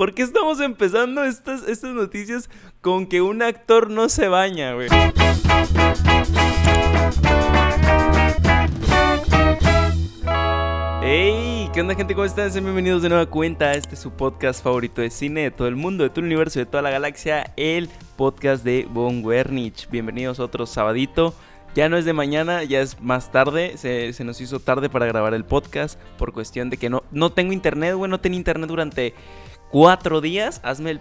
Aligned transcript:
¿Por 0.00 0.14
qué 0.14 0.22
estamos 0.22 0.60
empezando 0.60 1.24
estas, 1.24 1.82
noticias 1.82 2.48
con 2.80 3.06
que 3.06 3.20
un 3.20 3.42
actor 3.42 3.90
no 3.90 4.08
se 4.08 4.28
baña, 4.28 4.72
güey? 4.72 4.88
Hey, 11.02 11.68
¿qué 11.74 11.80
onda 11.82 11.94
gente? 11.94 12.14
¿Cómo 12.14 12.24
están? 12.24 12.50
Sean 12.50 12.64
bienvenidos 12.64 13.02
de 13.02 13.10
nueva 13.10 13.26
cuenta 13.26 13.66
a 13.66 13.72
este 13.74 13.94
su 13.94 14.10
podcast 14.10 14.64
favorito 14.64 15.02
de 15.02 15.10
cine 15.10 15.42
de 15.42 15.50
todo 15.50 15.68
el 15.68 15.76
mundo, 15.76 16.02
de 16.02 16.08
todo 16.08 16.20
el 16.20 16.26
universo, 16.28 16.60
de 16.60 16.64
toda 16.64 16.82
la 16.82 16.90
galaxia, 16.90 17.52
el 17.58 17.90
podcast 18.16 18.64
de 18.64 18.88
Von 18.90 19.22
Wernich. 19.22 19.86
Bienvenidos 19.90 20.40
a 20.40 20.44
otro 20.44 20.64
sabadito. 20.64 21.34
Ya 21.74 21.90
no 21.90 21.98
es 21.98 22.06
de 22.06 22.14
mañana, 22.14 22.64
ya 22.64 22.80
es 22.80 23.00
más 23.02 23.30
tarde. 23.30 23.76
Se, 23.76 24.14
se, 24.14 24.24
nos 24.24 24.40
hizo 24.40 24.60
tarde 24.60 24.88
para 24.88 25.04
grabar 25.04 25.34
el 25.34 25.44
podcast 25.44 26.00
por 26.16 26.32
cuestión 26.32 26.70
de 26.70 26.78
que 26.78 26.88
no, 26.88 27.04
no 27.12 27.30
tengo 27.30 27.52
internet, 27.52 27.94
güey. 27.94 28.10
No 28.10 28.18
tenía 28.18 28.38
internet 28.38 28.68
durante 28.68 29.14
cuatro 29.70 30.20
días. 30.20 30.60
Hazme 30.64 30.92
el 30.92 31.00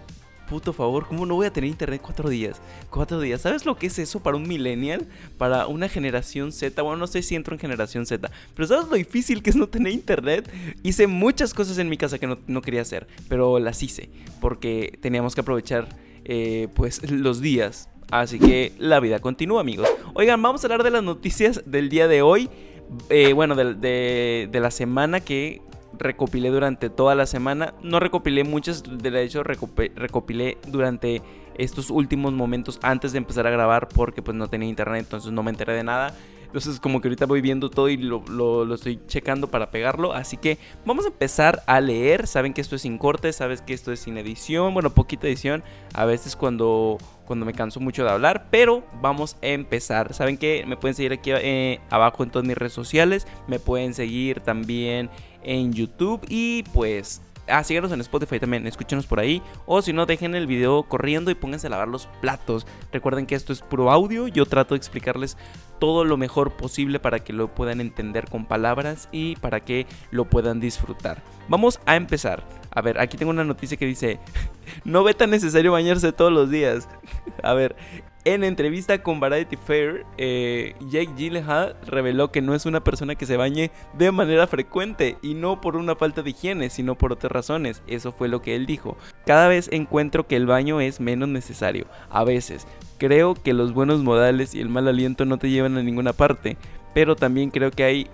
puto 0.49 0.73
favor, 0.73 1.05
¿cómo 1.07 1.27
no 1.27 1.35
voy 1.35 1.45
a 1.45 1.53
tener 1.53 1.69
internet 1.69 2.01
cuatro 2.03 2.27
días? 2.27 2.59
Cuatro 2.89 3.19
días. 3.19 3.41
¿Sabes 3.41 3.65
lo 3.65 3.77
que 3.77 3.87
es 3.87 3.99
eso 3.99 4.19
para 4.19 4.35
un 4.35 4.47
millennial? 4.47 5.07
Para 5.37 5.67
una 5.67 5.87
generación 5.87 6.51
Z. 6.51 6.81
Bueno, 6.81 6.97
no 6.97 7.07
sé 7.07 7.21
si 7.21 7.35
entro 7.35 7.53
en 7.53 7.59
generación 7.59 8.05
Z. 8.05 8.31
Pero 8.55 8.67
¿sabes 8.67 8.87
lo 8.87 8.95
difícil 8.95 9.43
que 9.43 9.51
es 9.51 9.55
no 9.55 9.67
tener 9.67 9.93
internet? 9.93 10.51
Hice 10.81 11.05
muchas 11.05 11.53
cosas 11.53 11.77
en 11.77 11.87
mi 11.87 11.97
casa 11.97 12.17
que 12.17 12.27
no, 12.27 12.39
no 12.47 12.61
quería 12.61 12.81
hacer. 12.81 13.07
Pero 13.27 13.59
las 13.59 13.83
hice. 13.83 14.09
Porque 14.41 14.97
teníamos 15.01 15.35
que 15.35 15.41
aprovechar 15.41 15.87
eh, 16.25 16.67
pues 16.73 17.09
los 17.11 17.41
días. 17.41 17.89
Así 18.09 18.39
que 18.39 18.73
la 18.79 18.99
vida 18.99 19.19
continúa, 19.19 19.61
amigos. 19.61 19.87
Oigan, 20.15 20.41
vamos 20.41 20.63
a 20.63 20.65
hablar 20.65 20.81
de 20.81 20.89
las 20.89 21.03
noticias 21.03 21.61
del 21.67 21.89
día 21.89 22.07
de 22.07 22.23
hoy. 22.23 22.49
Eh, 23.11 23.33
bueno, 23.33 23.55
de, 23.55 23.75
de, 23.75 24.49
de 24.51 24.59
la 24.59 24.71
semana 24.71 25.19
que 25.19 25.61
recopilé 25.99 26.49
durante 26.49 26.89
toda 26.89 27.15
la 27.15 27.25
semana. 27.25 27.73
No 27.83 27.99
recopilé 27.99 28.43
muchas, 28.43 28.83
de 28.83 29.23
hecho 29.23 29.43
recopilé 29.43 30.57
durante 30.67 31.21
estos 31.55 31.89
últimos 31.89 32.33
momentos 32.33 32.79
antes 32.81 33.11
de 33.11 33.17
empezar 33.17 33.45
a 33.45 33.51
grabar 33.51 33.89
porque 33.89 34.21
pues 34.21 34.35
no 34.35 34.47
tenía 34.47 34.69
internet, 34.69 35.01
entonces 35.01 35.31
no 35.31 35.43
me 35.43 35.51
enteré 35.51 35.73
de 35.73 35.83
nada. 35.83 36.15
Entonces 36.49 36.79
como 36.79 36.99
que 36.99 37.07
ahorita 37.07 37.27
voy 37.27 37.41
viendo 37.41 37.69
todo 37.69 37.89
y 37.89 37.97
lo, 37.97 38.23
lo, 38.27 38.73
estoy 38.73 38.99
checando 39.05 39.51
para 39.51 39.69
pegarlo. 39.69 40.13
Así 40.13 40.35
que 40.35 40.57
vamos 40.83 41.05
a 41.05 41.09
empezar 41.09 41.61
a 41.67 41.79
leer. 41.79 42.25
Saben 42.25 42.53
que 42.53 42.61
esto 42.61 42.75
es 42.75 42.81
sin 42.81 42.97
corte, 42.97 43.31
sabes 43.33 43.61
que 43.61 43.75
esto 43.75 43.91
es 43.91 43.99
sin 43.99 44.17
edición. 44.17 44.73
Bueno, 44.73 44.89
poquita 44.89 45.27
edición. 45.27 45.63
A 45.93 46.05
veces 46.05 46.35
cuando, 46.35 46.97
cuando 47.27 47.45
me 47.45 47.53
canso 47.53 47.79
mucho 47.79 48.03
de 48.03 48.09
hablar. 48.09 48.47
Pero 48.49 48.83
vamos 48.99 49.35
a 49.43 49.47
empezar. 49.47 50.15
Saben 50.15 50.39
que 50.39 50.65
me 50.65 50.75
pueden 50.75 50.95
seguir 50.95 51.13
aquí 51.13 51.29
eh, 51.33 51.81
abajo 51.91 52.23
en 52.23 52.31
todas 52.31 52.47
mis 52.47 52.57
redes 52.57 52.73
sociales. 52.73 53.27
Me 53.47 53.59
pueden 53.59 53.93
seguir 53.93 54.39
también 54.39 55.11
en 55.43 55.73
YouTube. 55.73 56.25
Y 56.29 56.63
pues 56.73 57.21
Ah, 57.49 57.63
síganos 57.63 57.91
en 57.91 57.99
Spotify 58.01 58.39
también, 58.39 58.67
escúchenos 58.67 59.07
por 59.07 59.19
ahí. 59.19 59.41
O 59.65 59.81
si 59.81 59.91
no, 59.91 60.05
dejen 60.05 60.35
el 60.35 60.45
video 60.45 60.83
corriendo 60.83 61.31
y 61.31 61.35
pónganse 61.35 61.67
a 61.67 61.71
lavar 61.71 61.87
los 61.87 62.07
platos. 62.21 62.67
Recuerden 62.91 63.25
que 63.25 63.35
esto 63.35 63.51
es 63.51 63.61
puro 63.61 63.91
audio. 63.91 64.27
Yo 64.27 64.45
trato 64.45 64.75
de 64.75 64.77
explicarles 64.77 65.35
todo 65.79 66.05
lo 66.05 66.17
mejor 66.17 66.51
posible 66.51 66.99
para 66.99 67.19
que 67.19 67.33
lo 67.33 67.53
puedan 67.53 67.81
entender 67.81 68.29
con 68.29 68.45
palabras 68.45 69.09
y 69.11 69.35
para 69.37 69.61
que 69.61 69.87
lo 70.11 70.25
puedan 70.25 70.59
disfrutar. 70.59 71.23
Vamos 71.47 71.79
a 71.85 71.95
empezar. 71.95 72.43
A 72.71 72.81
ver, 72.81 72.99
aquí 72.99 73.17
tengo 73.17 73.31
una 73.31 73.43
noticia 73.43 73.77
que 73.77 73.85
dice, 73.85 74.19
no 74.83 75.03
ve 75.03 75.15
tan 75.15 75.31
necesario 75.31 75.71
bañarse 75.71 76.11
todos 76.11 76.31
los 76.31 76.51
días. 76.51 76.87
a 77.43 77.53
ver, 77.53 77.75
en 78.25 78.43
entrevista 78.43 79.01
con 79.01 79.19
Variety 79.19 79.55
Fair, 79.55 80.05
eh, 80.17 80.75
Jake 80.89 81.11
Gyllenhaal 81.15 81.75
reveló 81.85 82.31
que 82.31 82.41
no 82.41 82.53
es 82.53 82.65
una 82.65 82.83
persona 82.83 83.15
que 83.15 83.25
se 83.25 83.37
bañe 83.37 83.71
de 83.97 84.11
manera 84.11 84.45
frecuente 84.47 85.17
y 85.21 85.33
no 85.33 85.61
por 85.61 85.75
una 85.75 85.95
falta 85.95 86.21
de 86.21 86.31
higiene, 86.31 86.69
sino 86.69 86.95
por 86.95 87.13
otras 87.13 87.31
razones. 87.31 87.81
Eso 87.87 88.11
fue 88.11 88.27
lo 88.27 88.41
que 88.41 88.55
él 88.55 88.65
dijo. 88.65 88.97
Cada 89.25 89.47
vez 89.47 89.69
encuentro 89.71 90.27
que 90.27 90.35
el 90.35 90.47
baño 90.47 90.81
es 90.81 90.99
menos 90.99 91.29
necesario. 91.29 91.85
A 92.09 92.23
veces, 92.23 92.67
creo 92.97 93.35
que 93.35 93.53
los 93.53 93.73
buenos 93.73 94.03
modales 94.03 94.53
y 94.53 94.59
el 94.59 94.69
mal 94.69 94.87
aliento 94.87 95.25
no 95.25 95.37
te 95.37 95.49
llevan 95.49 95.77
a 95.77 95.83
ninguna 95.83 96.13
parte, 96.13 96.57
pero 96.93 97.15
también 97.15 97.51
creo 97.51 97.71
que 97.71 97.83
hay 97.83 98.07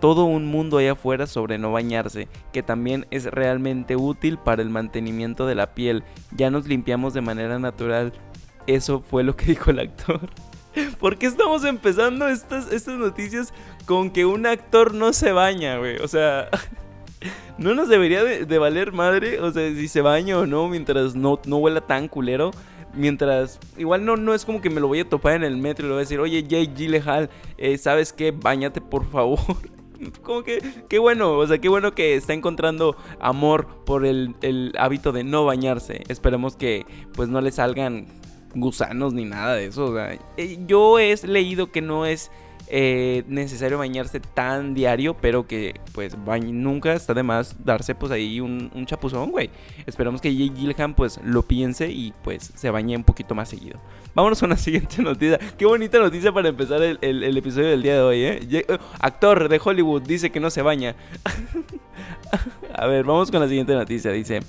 todo 0.00 0.24
un 0.24 0.46
mundo 0.46 0.78
allá 0.78 0.92
afuera 0.92 1.26
sobre 1.26 1.56
no 1.56 1.72
bañarse, 1.72 2.28
que 2.52 2.62
también 2.62 3.06
es 3.10 3.24
realmente 3.24 3.96
útil 3.96 4.36
para 4.36 4.60
el 4.60 4.68
mantenimiento 4.68 5.46
de 5.46 5.54
la 5.54 5.74
piel. 5.74 6.02
Ya 6.36 6.50
nos 6.50 6.66
limpiamos 6.66 7.14
de 7.14 7.22
manera 7.22 7.58
natural 7.58 8.12
eso 8.66 9.00
fue 9.00 9.24
lo 9.24 9.36
que 9.36 9.46
dijo 9.46 9.70
el 9.70 9.80
actor. 9.80 10.20
¿Por 10.98 11.18
qué 11.18 11.26
estamos 11.26 11.64
empezando 11.64 12.28
estas, 12.28 12.88
noticias 12.88 13.52
con 13.86 14.10
que 14.10 14.26
un 14.26 14.46
actor 14.46 14.92
no 14.92 15.12
se 15.12 15.32
baña, 15.32 15.78
güey? 15.78 15.98
O 15.98 16.08
sea, 16.08 16.48
no 17.58 17.74
nos 17.74 17.88
debería 17.88 18.24
de, 18.24 18.58
valer 18.58 18.92
madre, 18.92 19.40
o 19.40 19.52
sea, 19.52 19.70
si 19.70 19.86
se 19.86 20.00
baña 20.00 20.38
o 20.38 20.46
no, 20.46 20.68
mientras 20.68 21.14
no, 21.14 21.40
no 21.46 21.58
huela 21.58 21.80
tan 21.80 22.08
culero. 22.08 22.50
Mientras, 22.96 23.58
igual 23.76 24.04
no, 24.04 24.16
no 24.16 24.34
es 24.34 24.44
como 24.44 24.60
que 24.60 24.70
me 24.70 24.80
lo 24.80 24.86
voy 24.86 25.00
a 25.00 25.08
topar 25.08 25.34
en 25.34 25.42
el 25.42 25.56
metro 25.56 25.84
y 25.84 25.88
le 25.88 25.94
voy 25.94 26.00
a 26.00 26.04
decir, 26.04 26.20
oye, 26.20 26.44
Jake 26.44 26.74
Gyllenhaal, 26.76 27.28
eh, 27.58 27.76
¿sabes 27.76 28.12
qué? 28.12 28.30
Báñate 28.30 28.80
por 28.80 29.10
favor. 29.10 29.40
como 30.22 30.44
que, 30.44 30.62
qué 30.88 31.00
bueno, 31.00 31.32
o 31.32 31.46
sea, 31.46 31.58
qué 31.58 31.68
bueno 31.68 31.94
que 31.94 32.14
está 32.14 32.34
encontrando 32.34 32.96
amor 33.18 33.66
por 33.84 34.06
el, 34.06 34.36
el 34.42 34.72
hábito 34.78 35.10
de 35.10 35.24
no 35.24 35.44
bañarse. 35.44 36.04
Esperemos 36.08 36.54
que 36.54 36.86
pues 37.14 37.28
no 37.28 37.40
le 37.40 37.50
salgan 37.50 38.06
gusanos 38.54 39.12
ni 39.12 39.24
nada 39.24 39.54
de 39.54 39.66
eso. 39.66 39.86
O 39.86 39.94
sea, 39.94 40.16
eh, 40.36 40.58
yo 40.66 40.98
he 40.98 41.14
leído 41.26 41.70
que 41.70 41.80
no 41.80 42.06
es 42.06 42.30
eh, 42.66 43.24
necesario 43.28 43.76
bañarse 43.76 44.20
tan 44.20 44.72
diario, 44.72 45.14
pero 45.14 45.46
que 45.46 45.80
pues 45.92 46.16
nunca 46.16 46.94
está 46.94 47.12
de 47.12 47.22
más 47.22 47.62
darse 47.62 47.94
pues 47.94 48.10
ahí 48.10 48.40
un, 48.40 48.70
un 48.74 48.86
chapuzón, 48.86 49.30
güey. 49.30 49.50
Esperamos 49.86 50.20
que 50.20 50.34
Jake 50.34 50.58
Gilham 50.58 50.94
pues 50.94 51.20
lo 51.22 51.42
piense 51.42 51.90
y 51.90 52.14
pues 52.22 52.52
se 52.54 52.70
bañe 52.70 52.96
un 52.96 53.04
poquito 53.04 53.34
más 53.34 53.50
seguido. 53.50 53.78
Vámonos 54.14 54.40
con 54.40 54.50
la 54.50 54.56
siguiente 54.58 55.02
noticia. 55.02 55.38
Qué 55.58 55.66
bonita 55.66 55.98
noticia 55.98 56.32
para 56.32 56.48
empezar 56.48 56.82
el, 56.82 56.98
el, 57.02 57.36
episodio 57.36 57.68
del 57.68 57.82
día 57.82 57.94
de 57.94 58.00
hoy, 58.00 58.22
¿eh? 58.22 58.66
Actor 58.98 59.48
de 59.48 59.60
Hollywood 59.62 60.02
dice 60.02 60.30
que 60.30 60.40
no 60.40 60.50
se 60.50 60.62
baña. 60.62 60.96
A 62.74 62.86
ver, 62.86 63.04
vamos 63.04 63.30
con 63.30 63.40
la 63.40 63.48
siguiente 63.48 63.74
noticia. 63.74 64.10
Dice... 64.10 64.40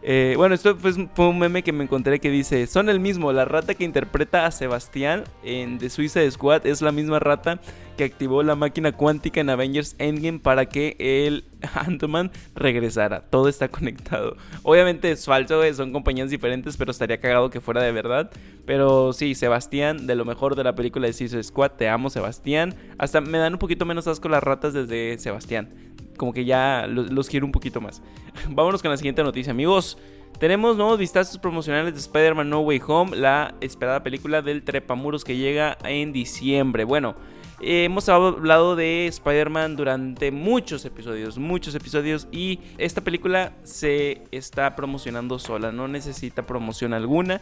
Eh, 0.00 0.34
bueno, 0.36 0.54
esto 0.54 0.76
fue 0.76 1.26
un 1.26 1.38
meme 1.38 1.64
que 1.64 1.72
me 1.72 1.84
encontré 1.84 2.20
que 2.20 2.30
dice, 2.30 2.66
son 2.68 2.88
el 2.88 3.00
mismo, 3.00 3.32
la 3.32 3.44
rata 3.44 3.74
que 3.74 3.84
interpreta 3.84 4.46
a 4.46 4.50
Sebastián 4.52 5.24
en 5.42 5.78
The 5.78 5.90
Suicide 5.90 6.30
Squad 6.30 6.66
es 6.66 6.82
la 6.82 6.92
misma 6.92 7.18
rata 7.18 7.60
que 7.96 8.04
activó 8.04 8.44
la 8.44 8.54
máquina 8.54 8.92
cuántica 8.92 9.40
en 9.40 9.50
Avengers 9.50 9.96
Endgame 9.98 10.38
para 10.38 10.66
que 10.66 10.94
el 10.98 11.44
Ant-Man 11.74 12.30
regresara. 12.54 13.22
Todo 13.28 13.48
está 13.48 13.68
conectado. 13.68 14.36
Obviamente 14.62 15.10
es 15.10 15.24
falso, 15.24 15.62
son 15.74 15.92
compañías 15.92 16.30
diferentes, 16.30 16.76
pero 16.76 16.92
estaría 16.92 17.18
cagado 17.18 17.50
que 17.50 17.60
fuera 17.60 17.82
de 17.82 17.90
verdad. 17.90 18.30
Pero 18.66 19.12
sí, 19.12 19.34
Sebastián, 19.34 20.06
de 20.06 20.14
lo 20.14 20.24
mejor 20.24 20.54
de 20.54 20.62
la 20.62 20.76
película 20.76 21.08
de 21.08 21.12
Suicide 21.12 21.42
Squad, 21.42 21.72
te 21.72 21.88
amo 21.88 22.08
Sebastián. 22.08 22.76
Hasta 22.98 23.20
me 23.20 23.38
dan 23.38 23.54
un 23.54 23.58
poquito 23.58 23.84
menos 23.84 24.06
asco 24.06 24.28
las 24.28 24.44
ratas 24.44 24.72
desde 24.72 25.18
Sebastián 25.18 25.87
como 26.18 26.34
que 26.34 26.44
ya 26.44 26.86
los, 26.86 27.28
quiero 27.28 27.46
un 27.46 27.52
poquito 27.52 27.80
más. 27.80 28.02
Vámonos 28.50 28.82
con 28.82 28.90
la 28.90 28.98
siguiente 28.98 29.22
noticia, 29.22 29.52
amigos. 29.52 29.96
Tenemos 30.38 30.76
nuevos 30.76 30.98
vistazos 30.98 31.38
promocionales 31.38 31.94
de 31.94 32.00
Spider-Man 32.00 32.50
No 32.50 32.60
Way 32.60 32.82
Home, 32.86 33.16
la 33.16 33.54
esperada 33.62 34.02
película 34.02 34.42
del 34.42 34.62
Trepamuros 34.62 35.24
que 35.24 35.36
llega 35.36 35.78
en 35.82 36.12
diciembre. 36.12 36.84
Bueno, 36.84 37.16
hemos 37.60 38.08
hablado 38.08 38.76
de 38.76 39.06
Spider-Man 39.06 39.74
durante 39.74 40.30
muchos 40.30 40.84
episodios, 40.84 41.38
muchos 41.38 41.74
episodios 41.74 42.28
y 42.30 42.60
esta 42.76 43.00
película 43.00 43.52
se 43.64 44.22
está 44.30 44.76
promocionando 44.76 45.38
sola, 45.38 45.72
no 45.72 45.88
necesita 45.88 46.46
promoción 46.46 46.92
alguna 46.92 47.40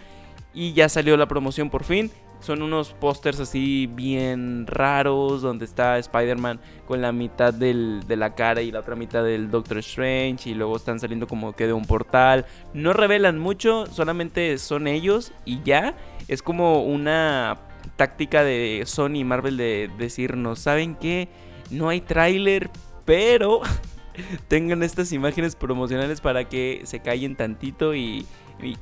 y 0.55 0.73
ya 0.73 0.89
salió 0.89 1.17
la 1.19 1.27
promoción 1.27 1.69
por 1.69 1.85
fin. 1.85 2.11
Son 2.41 2.63
unos 2.63 2.93
pósters 2.93 3.41
así 3.41 3.87
bien 3.87 4.67
raros 4.67 5.43
donde 5.43 5.65
está 5.65 5.99
Spider-Man 5.99 6.61
con 6.87 7.01
la 7.01 7.11
mitad 7.13 7.53
de 7.53 8.17
la 8.17 8.35
cara 8.35 8.63
y 8.63 8.71
la 8.71 8.81
otra 8.81 8.95
mitad 8.95 9.25
del 9.25 9.51
Doctor 9.51 9.79
Strange 9.79 10.51
y 10.51 10.55
luego 10.55 10.77
están 10.77 11.01
saliendo 11.01 11.27
como 11.27 11.55
que 11.55 11.67
de 11.67 11.73
un 11.73 11.87
portal. 11.87 12.47
No 12.75 12.93
revelan 12.93 13.39
mucho, 13.39 13.87
solamente 13.87 14.59
son 14.59 14.87
ellos 14.87 15.33
y 15.45 15.63
ya. 15.63 15.97
Es 16.29 16.43
como 16.43 16.85
una 16.85 17.59
táctica 17.97 18.45
de 18.45 18.83
Sony 18.87 19.17
y 19.17 19.25
Marvel 19.25 19.57
de 19.57 19.91
decirnos, 19.99 20.59
¿saben 20.59 20.95
qué? 20.97 21.29
No 21.71 21.89
hay 21.89 22.01
tráiler, 22.01 22.71
pero 23.05 23.61
tengan 24.49 24.83
estas 24.83 25.13
imágenes 25.13 25.57
promocionales 25.57 26.21
para 26.21 26.49
que 26.49 26.83
se 26.85 27.01
callen 27.01 27.37
tantito 27.37 27.95
y 27.95 28.27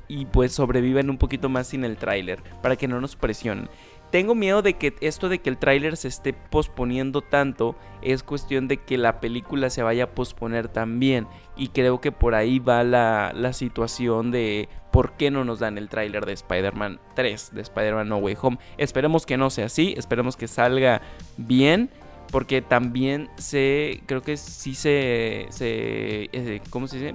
y, 0.08 0.26
pues 0.26 0.52
sobreviven 0.52 1.10
un 1.10 1.18
poquito 1.18 1.48
más 1.48 1.68
sin 1.68 1.84
el 1.84 1.96
tráiler, 1.96 2.42
para 2.62 2.76
que 2.76 2.88
no 2.88 3.00
nos 3.00 3.16
presionen. 3.16 3.68
Tengo 4.10 4.36
miedo 4.36 4.62
de 4.62 4.74
que 4.74 4.94
esto 5.00 5.28
de 5.28 5.40
que 5.40 5.50
el 5.50 5.58
tráiler 5.58 5.96
se 5.96 6.06
esté 6.06 6.32
posponiendo 6.32 7.20
tanto 7.20 7.74
es 8.00 8.22
cuestión 8.22 8.68
de 8.68 8.76
que 8.76 8.96
la 8.96 9.18
película 9.18 9.70
se 9.70 9.82
vaya 9.82 10.04
a 10.04 10.10
posponer 10.10 10.68
también. 10.68 11.26
Y 11.56 11.68
creo 11.68 12.00
que 12.00 12.12
por 12.12 12.36
ahí 12.36 12.60
va 12.60 12.84
la, 12.84 13.32
la 13.34 13.52
situación 13.52 14.30
de 14.30 14.68
por 14.92 15.14
qué 15.14 15.32
no 15.32 15.44
nos 15.44 15.58
dan 15.58 15.78
el 15.78 15.88
tráiler 15.88 16.26
de 16.26 16.34
Spider-Man 16.34 17.00
3, 17.16 17.54
de 17.54 17.62
Spider-Man 17.62 18.08
No 18.08 18.18
Way 18.18 18.36
Home. 18.40 18.58
Esperemos 18.78 19.26
que 19.26 19.36
no 19.36 19.50
sea 19.50 19.66
así, 19.66 19.94
esperemos 19.96 20.36
que 20.36 20.46
salga 20.46 21.02
bien 21.36 21.90
porque 22.30 22.62
también 22.62 23.30
se 23.36 24.02
creo 24.06 24.22
que 24.22 24.36
sí 24.36 24.74
se, 24.74 25.46
se 25.50 26.28
eh, 26.32 26.60
¿cómo 26.70 26.86
se 26.86 26.98
dice? 26.98 27.14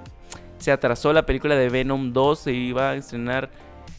Se 0.60 0.72
atrasó 0.72 1.12
la 1.12 1.26
película 1.26 1.56
de 1.56 1.68
Venom 1.68 2.12
2, 2.12 2.38
se 2.38 2.52
iba 2.52 2.90
a 2.90 2.94
estrenar, 2.94 3.50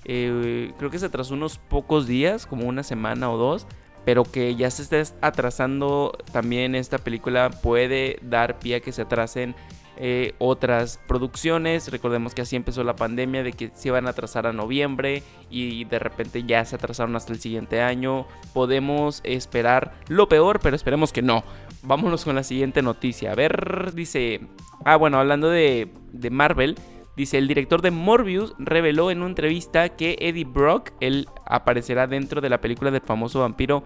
eh, 0.06 0.72
creo 0.78 0.90
que 0.90 1.00
se 1.00 1.08
atrasó 1.08 1.34
unos 1.34 1.58
pocos 1.58 2.08
días, 2.08 2.46
como 2.46 2.68
una 2.68 2.84
semana 2.84 3.30
o 3.32 3.38
dos, 3.38 3.68
pero 4.06 4.24
que 4.24 4.56
ya 4.56 4.72
se 4.72 4.84
esté 4.84 5.04
atrasando 5.22 6.18
también 6.32 6.76
esta 6.76 6.98
película 6.98 7.50
puede 7.50 8.18
dar 8.22 8.60
pie 8.60 8.76
a 8.78 8.80
que 8.80 8.92
se 8.92 9.04
atrasen 9.04 9.56
eh, 9.98 10.34
otras 10.40 11.00
producciones. 11.08 11.92
Recordemos 11.92 12.34
que 12.34 12.42
así 12.42 12.56
empezó 12.56 12.84
la 12.84 12.96
pandemia, 12.96 13.44
de 13.44 13.54
que 13.54 13.70
se 13.76 13.90
iban 13.90 14.08
a 14.08 14.12
atrasar 14.12 14.48
a 14.48 14.54
noviembre 14.54 15.22
y 15.50 15.86
de 15.86 16.00
repente 16.00 16.44
ya 16.44 16.66
se 16.66 16.76
atrasaron 16.76 17.16
hasta 17.16 17.34
el 17.34 17.40
siguiente 17.40 17.82
año. 17.82 18.26
Podemos 18.54 19.22
esperar 19.24 19.94
lo 20.08 20.28
peor, 20.28 20.60
pero 20.60 20.76
esperemos 20.76 21.12
que 21.12 21.22
no. 21.22 21.44
Vámonos 21.84 22.26
con 22.26 22.36
la 22.36 22.44
siguiente 22.44 22.82
noticia. 22.82 23.32
A 23.32 23.36
ver, 23.36 23.94
dice... 23.94 24.42
Ah, 24.84 24.96
bueno, 24.96 25.20
hablando 25.20 25.50
de, 25.50 25.90
de 26.12 26.30
Marvel. 26.30 26.76
Dice, 27.16 27.38
el 27.38 27.48
director 27.48 27.82
de 27.82 27.92
Morbius 27.92 28.56
reveló 28.58 29.12
en 29.12 29.20
una 29.20 29.28
entrevista 29.28 29.90
que 29.90 30.16
Eddie 30.20 30.46
Brock, 30.46 30.92
él 31.02 31.28
aparecerá 31.46 32.08
dentro 32.08 32.42
de 32.42 32.50
la 32.50 32.62
película 32.62 32.90
del 32.90 33.02
famoso 33.02 33.42
vampiro 33.42 33.84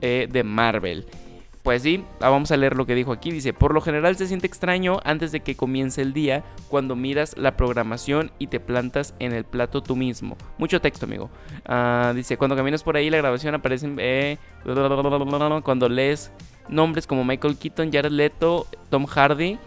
eh, 0.00 0.28
de 0.30 0.42
Marvel. 0.42 1.06
Pues 1.62 1.80
sí, 1.80 2.04
ah, 2.20 2.28
vamos 2.28 2.50
a 2.50 2.58
leer 2.58 2.76
lo 2.76 2.84
que 2.84 2.94
dijo 2.94 3.10
aquí. 3.10 3.30
Dice, 3.30 3.54
por 3.54 3.72
lo 3.72 3.80
general 3.80 4.16
se 4.16 4.26
siente 4.26 4.46
extraño 4.46 5.00
antes 5.02 5.32
de 5.32 5.40
que 5.40 5.54
comience 5.54 6.02
el 6.02 6.12
día 6.12 6.44
cuando 6.68 6.94
miras 6.94 7.38
la 7.38 7.56
programación 7.56 8.32
y 8.38 8.48
te 8.48 8.60
plantas 8.60 9.14
en 9.18 9.32
el 9.32 9.44
plato 9.44 9.82
tú 9.82 9.96
mismo. 9.96 10.36
Mucho 10.58 10.82
texto, 10.82 11.06
amigo. 11.06 11.30
Ah, 11.64 12.12
dice, 12.14 12.36
cuando 12.36 12.54
caminas 12.54 12.82
por 12.82 12.96
ahí 12.96 13.08
la 13.08 13.16
grabación 13.16 13.54
aparece... 13.54 13.90
Eh, 13.96 14.36
cuando 15.62 15.88
lees 15.88 16.32
nombres 16.68 17.06
como 17.06 17.24
Michael 17.24 17.56
Keaton, 17.56 17.92
Jared 17.92 18.12
Leto, 18.12 18.66
Tom 18.90 19.06
Hardy 19.06 19.58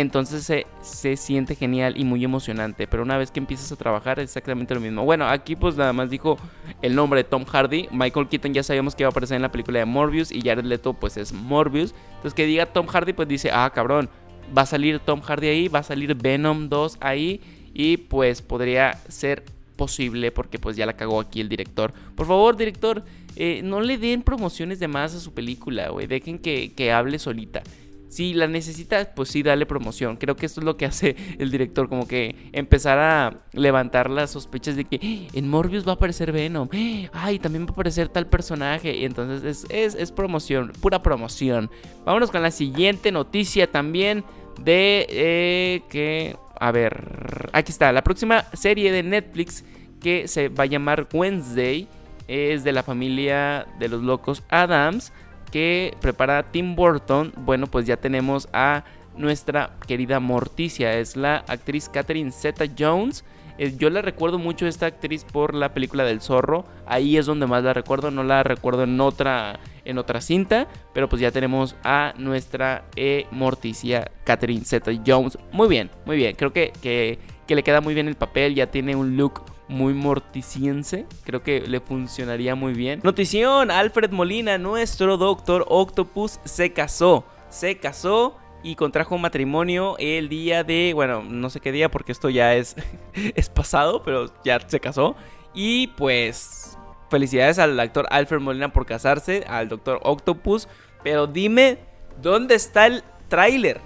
entonces 0.00 0.44
se, 0.82 1.16
siente 1.16 1.54
genial 1.54 1.96
y 1.96 2.04
muy 2.04 2.22
emocionante. 2.22 2.86
Pero 2.86 3.02
una 3.02 3.16
vez 3.16 3.30
que 3.30 3.40
empiezas 3.40 3.72
a 3.72 3.76
trabajar 3.76 4.18
es 4.18 4.24
exactamente 4.24 4.74
lo 4.74 4.80
mismo. 4.80 5.04
Bueno, 5.04 5.26
aquí 5.26 5.56
pues 5.56 5.76
nada 5.76 5.92
más 5.94 6.10
dijo 6.10 6.36
el 6.82 6.94
nombre 6.94 7.22
de 7.22 7.24
Tom 7.24 7.44
Hardy. 7.44 7.88
Michael 7.92 8.28
Keaton 8.28 8.52
ya 8.52 8.62
sabíamos 8.62 8.94
que 8.94 9.04
iba 9.04 9.08
a 9.08 9.10
aparecer 9.10 9.36
en 9.36 9.42
la 9.42 9.50
película 9.50 9.78
de 9.78 9.86
Morbius 9.86 10.32
y 10.32 10.42
Jared 10.42 10.64
Leto 10.64 10.92
pues 10.92 11.16
es 11.16 11.32
Morbius. 11.32 11.94
Entonces 12.16 12.34
que 12.34 12.44
diga 12.44 12.66
Tom 12.66 12.86
Hardy 12.86 13.14
pues 13.14 13.26
dice, 13.26 13.50
ah 13.52 13.70
cabrón, 13.74 14.10
va 14.56 14.62
a 14.62 14.66
salir 14.66 14.98
Tom 14.98 15.22
Hardy 15.22 15.48
ahí, 15.48 15.68
va 15.68 15.78
a 15.78 15.84
salir 15.84 16.14
Venom 16.14 16.68
2 16.68 16.98
ahí 17.00 17.40
y 17.72 17.96
pues 17.96 18.42
podría 18.42 19.00
ser 19.08 19.44
posible 19.76 20.30
porque 20.30 20.58
pues 20.58 20.76
ya 20.76 20.84
la 20.84 20.92
cagó 20.94 21.20
aquí 21.20 21.40
el 21.40 21.48
director. 21.48 21.94
Por 22.14 22.26
favor, 22.26 22.56
director, 22.56 23.02
eh, 23.36 23.60
no 23.62 23.80
le 23.80 23.98
den 23.98 24.22
promociones 24.22 24.80
de 24.80 24.88
más 24.88 25.14
a 25.14 25.20
su 25.20 25.32
película, 25.32 25.90
güey. 25.90 26.06
Dejen 26.06 26.38
que, 26.38 26.72
que 26.74 26.92
hable 26.92 27.18
solita 27.18 27.62
si 28.08 28.34
la 28.34 28.46
necesitas, 28.46 29.08
pues 29.14 29.28
sí, 29.28 29.42
dale 29.42 29.66
promoción. 29.66 30.16
Creo 30.16 30.36
que 30.36 30.46
esto 30.46 30.60
es 30.60 30.64
lo 30.64 30.76
que 30.76 30.86
hace 30.86 31.16
el 31.38 31.50
director, 31.50 31.88
como 31.88 32.06
que 32.06 32.34
empezar 32.52 32.98
a 32.98 33.42
levantar 33.52 34.10
las 34.10 34.30
sospechas 34.30 34.76
de 34.76 34.84
que 34.84 34.96
¡Ah! 35.02 35.30
en 35.34 35.48
Morbius 35.48 35.86
va 35.86 35.92
a 35.92 35.94
aparecer 35.96 36.32
Venom. 36.32 36.68
¡Ah! 36.72 37.10
Ay, 37.12 37.38
también 37.38 37.66
va 37.66 37.70
a 37.70 37.72
aparecer 37.72 38.08
tal 38.08 38.26
personaje. 38.26 38.96
Y 38.96 39.04
entonces 39.04 39.66
es, 39.68 40.12
promoción, 40.12 40.72
pura 40.80 41.02
promoción. 41.02 41.70
Vámonos 42.04 42.30
con 42.30 42.42
la 42.42 42.50
siguiente 42.50 43.12
noticia 43.12 43.70
también 43.70 44.24
de 44.62 45.06
eh, 45.10 45.82
que... 45.90 46.36
A 46.58 46.72
ver, 46.72 47.50
aquí 47.52 47.70
está, 47.70 47.92
la 47.92 48.02
próxima 48.02 48.46
serie 48.54 48.90
de 48.90 49.02
Netflix 49.02 49.62
que 50.00 50.26
se 50.26 50.48
va 50.48 50.64
a 50.64 50.66
llamar 50.66 51.06
Wednesday 51.12 51.86
es 52.28 52.64
de 52.64 52.72
la 52.72 52.82
familia 52.82 53.66
de 53.78 53.88
los 53.88 54.02
locos 54.02 54.42
Adams 54.48 55.12
que 55.50 55.96
prepara 56.00 56.42
Tim 56.50 56.74
Burton, 56.74 57.32
bueno, 57.36 57.66
pues 57.66 57.86
ya 57.86 57.96
tenemos 57.96 58.48
a 58.52 58.84
nuestra 59.16 59.70
querida 59.86 60.20
Morticia, 60.20 60.98
es 60.98 61.16
la 61.16 61.44
actriz 61.48 61.88
Catherine 61.88 62.32
Zeta 62.32 62.66
Jones. 62.78 63.24
Eh, 63.58 63.74
yo 63.78 63.88
la 63.88 64.02
recuerdo 64.02 64.38
mucho 64.38 64.66
esta 64.66 64.86
actriz 64.86 65.24
por 65.24 65.54
la 65.54 65.72
película 65.72 66.04
del 66.04 66.20
zorro. 66.20 66.64
Ahí 66.86 67.16
es 67.16 67.26
donde 67.26 67.46
más 67.46 67.64
la 67.64 67.72
recuerdo. 67.72 68.10
No 68.10 68.22
la 68.22 68.42
recuerdo 68.42 68.82
en 68.82 69.00
otra, 69.00 69.58
en 69.84 69.98
otra 69.98 70.20
cinta. 70.20 70.66
Pero 70.92 71.08
pues 71.08 71.20
ya 71.22 71.30
tenemos 71.30 71.74
a 71.82 72.12
nuestra 72.18 72.84
eh, 72.96 73.26
Morticia 73.30 74.10
Catherine 74.24 74.64
Zeta 74.64 74.90
Jones. 75.06 75.38
Muy 75.52 75.68
bien, 75.68 75.90
muy 76.04 76.16
bien. 76.16 76.36
Creo 76.36 76.52
que, 76.52 76.72
que, 76.82 77.18
que 77.46 77.54
le 77.54 77.62
queda 77.62 77.80
muy 77.80 77.94
bien 77.94 78.08
el 78.08 78.16
papel. 78.16 78.54
Ya 78.54 78.70
tiene 78.70 78.94
un 78.94 79.16
look 79.16 79.42
muy 79.68 79.94
morticiense. 79.94 81.06
Creo 81.24 81.42
que 81.42 81.60
le 81.60 81.80
funcionaría 81.80 82.54
muy 82.54 82.72
bien. 82.72 83.00
Notición, 83.02 83.70
Alfred 83.70 84.10
Molina, 84.10 84.58
nuestro 84.58 85.16
Doctor 85.16 85.64
Octopus, 85.68 86.40
se 86.44 86.72
casó. 86.72 87.24
Se 87.48 87.78
casó 87.78 88.36
y 88.62 88.74
contrajo 88.74 89.18
matrimonio 89.18 89.96
el 89.98 90.28
día 90.28 90.64
de, 90.64 90.92
bueno, 90.94 91.22
no 91.22 91.50
sé 91.50 91.60
qué 91.60 91.72
día 91.72 91.90
porque 91.90 92.12
esto 92.12 92.28
ya 92.28 92.54
es, 92.54 92.76
es 93.34 93.48
pasado, 93.48 94.02
pero 94.02 94.32
ya 94.44 94.60
se 94.66 94.80
casó. 94.80 95.16
Y 95.54 95.88
pues 95.88 96.76
felicidades 97.08 97.58
al 97.58 97.78
actor 97.78 98.06
Alfred 98.10 98.40
Molina 98.40 98.72
por 98.72 98.86
casarse, 98.86 99.44
al 99.48 99.68
Doctor 99.68 100.00
Octopus. 100.02 100.68
Pero 101.02 101.26
dime, 101.26 101.78
¿dónde 102.20 102.54
está 102.54 102.86
el 102.86 103.04
tráiler? 103.28 103.80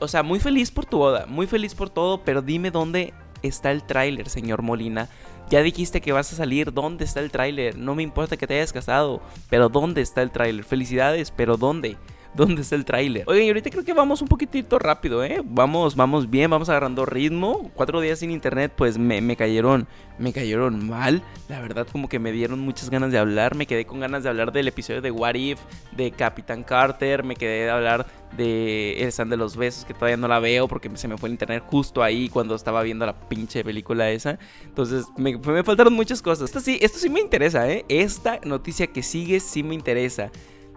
O 0.00 0.08
sea, 0.08 0.22
muy 0.22 0.38
feliz 0.38 0.70
por 0.70 0.86
tu 0.86 0.98
boda, 0.98 1.26
muy 1.26 1.46
feliz 1.46 1.74
por 1.74 1.90
todo, 1.90 2.22
pero 2.22 2.42
dime 2.42 2.70
dónde 2.70 3.14
está 3.42 3.70
el 3.70 3.82
tráiler, 3.82 4.28
señor 4.28 4.62
Molina? 4.62 5.08
Ya 5.50 5.62
dijiste 5.62 6.00
que 6.00 6.12
vas 6.12 6.32
a 6.32 6.36
salir, 6.36 6.72
¿dónde 6.72 7.04
está 7.04 7.20
el 7.20 7.30
tráiler? 7.30 7.78
No 7.78 7.94
me 7.94 8.02
importa 8.02 8.36
que 8.36 8.46
te 8.46 8.54
hayas 8.54 8.72
casado, 8.72 9.22
pero 9.48 9.68
¿dónde 9.68 10.02
está 10.02 10.20
el 10.22 10.30
tráiler? 10.30 10.64
Felicidades, 10.64 11.30
pero 11.30 11.56
¿dónde? 11.56 11.96
¿Dónde 12.38 12.62
está 12.62 12.76
el 12.76 12.84
tráiler? 12.84 13.24
Oigan, 13.26 13.46
y 13.46 13.48
ahorita 13.48 13.68
creo 13.68 13.84
que 13.84 13.92
vamos 13.92 14.22
un 14.22 14.28
poquitito 14.28 14.78
rápido, 14.78 15.24
¿eh? 15.24 15.40
Vamos, 15.44 15.96
vamos 15.96 16.30
bien, 16.30 16.48
vamos 16.48 16.68
agarrando 16.68 17.04
ritmo. 17.04 17.68
Cuatro 17.74 18.00
días 18.00 18.20
sin 18.20 18.30
internet, 18.30 18.72
pues 18.76 18.96
me, 18.96 19.34
cayeron, 19.34 19.88
me 20.20 20.32
cayeron 20.32 20.88
mal. 20.88 21.24
La 21.48 21.60
verdad, 21.60 21.88
como 21.90 22.08
que 22.08 22.20
me 22.20 22.30
dieron 22.30 22.60
muchas 22.60 22.90
ganas 22.90 23.10
de 23.10 23.18
hablar. 23.18 23.56
Me 23.56 23.66
quedé 23.66 23.86
con 23.86 23.98
ganas 23.98 24.22
de 24.22 24.28
hablar 24.28 24.52
del 24.52 24.68
episodio 24.68 25.02
de 25.02 25.10
What 25.10 25.34
If, 25.34 25.58
de 25.96 26.12
Capitán 26.12 26.62
Carter. 26.62 27.24
Me 27.24 27.34
quedé 27.34 27.64
de 27.64 27.70
hablar 27.70 28.06
de 28.36 29.02
El 29.02 29.10
San 29.10 29.30
de 29.30 29.36
los 29.36 29.56
Besos, 29.56 29.84
que 29.84 29.92
todavía 29.92 30.16
no 30.16 30.28
la 30.28 30.38
veo 30.38 30.68
porque 30.68 30.88
se 30.94 31.08
me 31.08 31.18
fue 31.18 31.30
el 31.30 31.32
internet 31.32 31.64
justo 31.66 32.04
ahí 32.04 32.28
cuando 32.28 32.54
estaba 32.54 32.84
viendo 32.84 33.04
la 33.04 33.18
pinche 33.18 33.64
película 33.64 34.10
esa. 34.10 34.38
Entonces, 34.62 35.06
me, 35.16 35.36
me 35.36 35.64
faltaron 35.64 35.92
muchas 35.92 36.22
cosas. 36.22 36.44
Esto 36.44 36.60
sí, 36.60 36.78
esto 36.80 37.00
sí 37.00 37.08
me 37.08 37.18
interesa, 37.18 37.68
¿eh? 37.68 37.84
Esta 37.88 38.38
noticia 38.44 38.86
que 38.86 39.02
sigue 39.02 39.40
sí 39.40 39.64
me 39.64 39.74
interesa. 39.74 40.30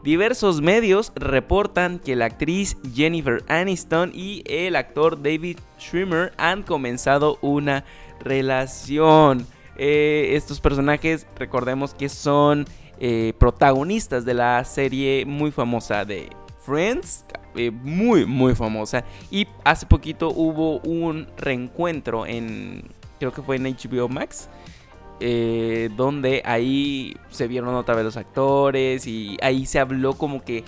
Diversos 0.04 0.62
medios 0.62 1.12
reportan 1.16 2.00
que 2.00 2.16
la 2.16 2.26
actriz 2.26 2.76
Jennifer 2.96 3.44
Aniston 3.48 4.12
y 4.16 4.42
el 4.48 4.76
actor 4.76 5.22
David 5.22 5.60
Schwimmer 5.80 6.34
han 6.38 6.64
comenzado 6.64 7.38
una 7.42 7.86
relación. 8.20 9.46
Eh, 9.78 10.32
estos 10.34 10.60
personajes, 10.60 11.28
recordemos 11.36 11.94
que 11.94 12.10
son 12.10 12.66
eh, 13.00 13.34
protagonistas 13.38 14.26
de 14.26 14.34
la 14.34 14.66
serie 14.66 15.24
muy 15.28 15.52
famosa 15.52 16.04
de 16.04 16.30
Friends, 16.66 17.26
eh, 17.56 17.70
muy, 17.70 18.26
muy 18.26 18.56
famosa. 18.56 19.04
Y 19.30 19.48
hace 19.64 19.86
poquito 19.86 20.30
hubo 20.30 20.80
un 20.80 21.28
reencuentro 21.38 22.26
en, 22.26 22.90
creo 23.20 23.32
que 23.32 23.44
fue 23.44 23.58
en 23.58 23.66
HBO 23.66 24.10
Max 24.10 24.50
eh, 25.22 25.90
donde 25.96 26.42
ahí 26.46 27.16
se 27.30 27.48
vieron 27.48 27.76
otra 27.76 27.96
vez 27.96 28.04
los 28.04 28.18
actores 28.18 29.08
y 29.08 29.38
ahí 29.42 29.66
se 29.66 29.80
habló 29.80 30.14
como 30.14 30.44
que 30.44 30.64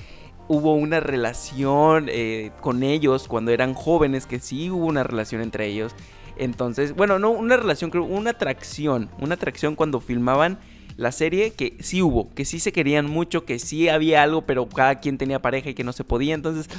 hubo 0.48 0.76
una 0.76 1.00
relación 1.00 2.08
eh, 2.10 2.52
con 2.62 2.84
ellos 2.84 3.28
cuando 3.28 3.52
eran 3.52 3.74
jóvenes, 3.74 4.26
que 4.26 4.40
sí 4.40 4.70
hubo 4.70 4.86
una 4.86 5.04
relación 5.04 5.42
entre 5.42 5.68
ellos. 5.68 5.96
Entonces, 6.38 6.96
bueno, 6.96 7.20
no 7.20 7.32
una 7.32 7.58
relación, 7.58 7.90
creo, 7.92 8.04
una 8.04 8.32
atracción, 8.32 9.10
una 9.20 9.36
atracción 9.36 9.76
cuando 9.76 10.00
filmaban 10.00 10.60
la 10.98 11.12
serie 11.12 11.52
que 11.52 11.78
sí 11.80 12.02
hubo, 12.02 12.34
que 12.34 12.46
sí 12.46 12.60
se 12.60 12.72
querían 12.72 13.08
mucho, 13.10 13.46
que 13.46 13.60
sí 13.60 13.90
había 13.90 14.24
algo, 14.24 14.44
pero 14.44 14.68
cada 14.70 15.00
quien 15.00 15.18
tenía 15.18 15.42
pareja 15.42 15.70
y 15.70 15.74
que 15.74 15.84
no 15.84 15.94
se 15.94 16.04
podía. 16.04 16.36
Entonces, 16.36 16.70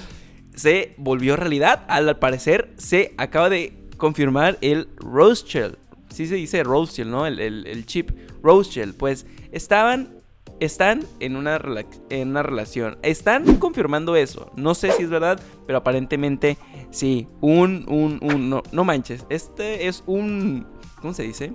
se 0.54 0.95
volvió 0.97 1.37
realidad. 1.37 1.85
Al 1.88 2.19
parecer, 2.19 2.73
se 2.76 3.14
acaba 3.16 3.50
de 3.50 3.73
confirmar 3.97 4.59
el 4.61 4.88
Rothschild 4.97 5.76
sí 6.14 6.26
se 6.26 6.37
dice 6.37 6.62
Rothschild, 6.62 7.11
¿no? 7.11 7.26
El, 7.26 7.87
chip 7.87 8.11
Rothschild. 8.42 8.94
Pues 8.94 9.26
estaban, 9.52 10.21
están 10.61 11.04
en 11.21 11.37
una, 11.37 11.61
en 12.09 12.28
una 12.28 12.42
relación. 12.42 12.99
Están 13.02 13.56
confirmando 13.56 14.16
eso. 14.16 14.50
No 14.56 14.75
sé 14.75 14.92
si 14.92 15.02
es 15.02 15.11
verdad, 15.11 15.40
pero 15.66 15.78
aparentemente 15.78 16.56
sí. 16.90 17.26
Un, 17.40 17.85
un, 17.88 18.21
un, 18.23 18.49
no, 18.49 18.62
no 18.73 18.85
manches. 18.85 19.26
Este 19.28 19.88
es 19.88 20.02
un, 20.06 20.66
¿cómo 21.00 21.12
se 21.12 21.25
dice? 21.25 21.52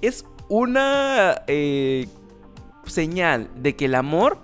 Es 0.00 0.24
una 0.48 1.42
eh, 1.48 2.06
señal 2.86 3.50
de 3.56 3.74
que 3.74 3.86
el 3.86 3.96
amor 3.96 4.38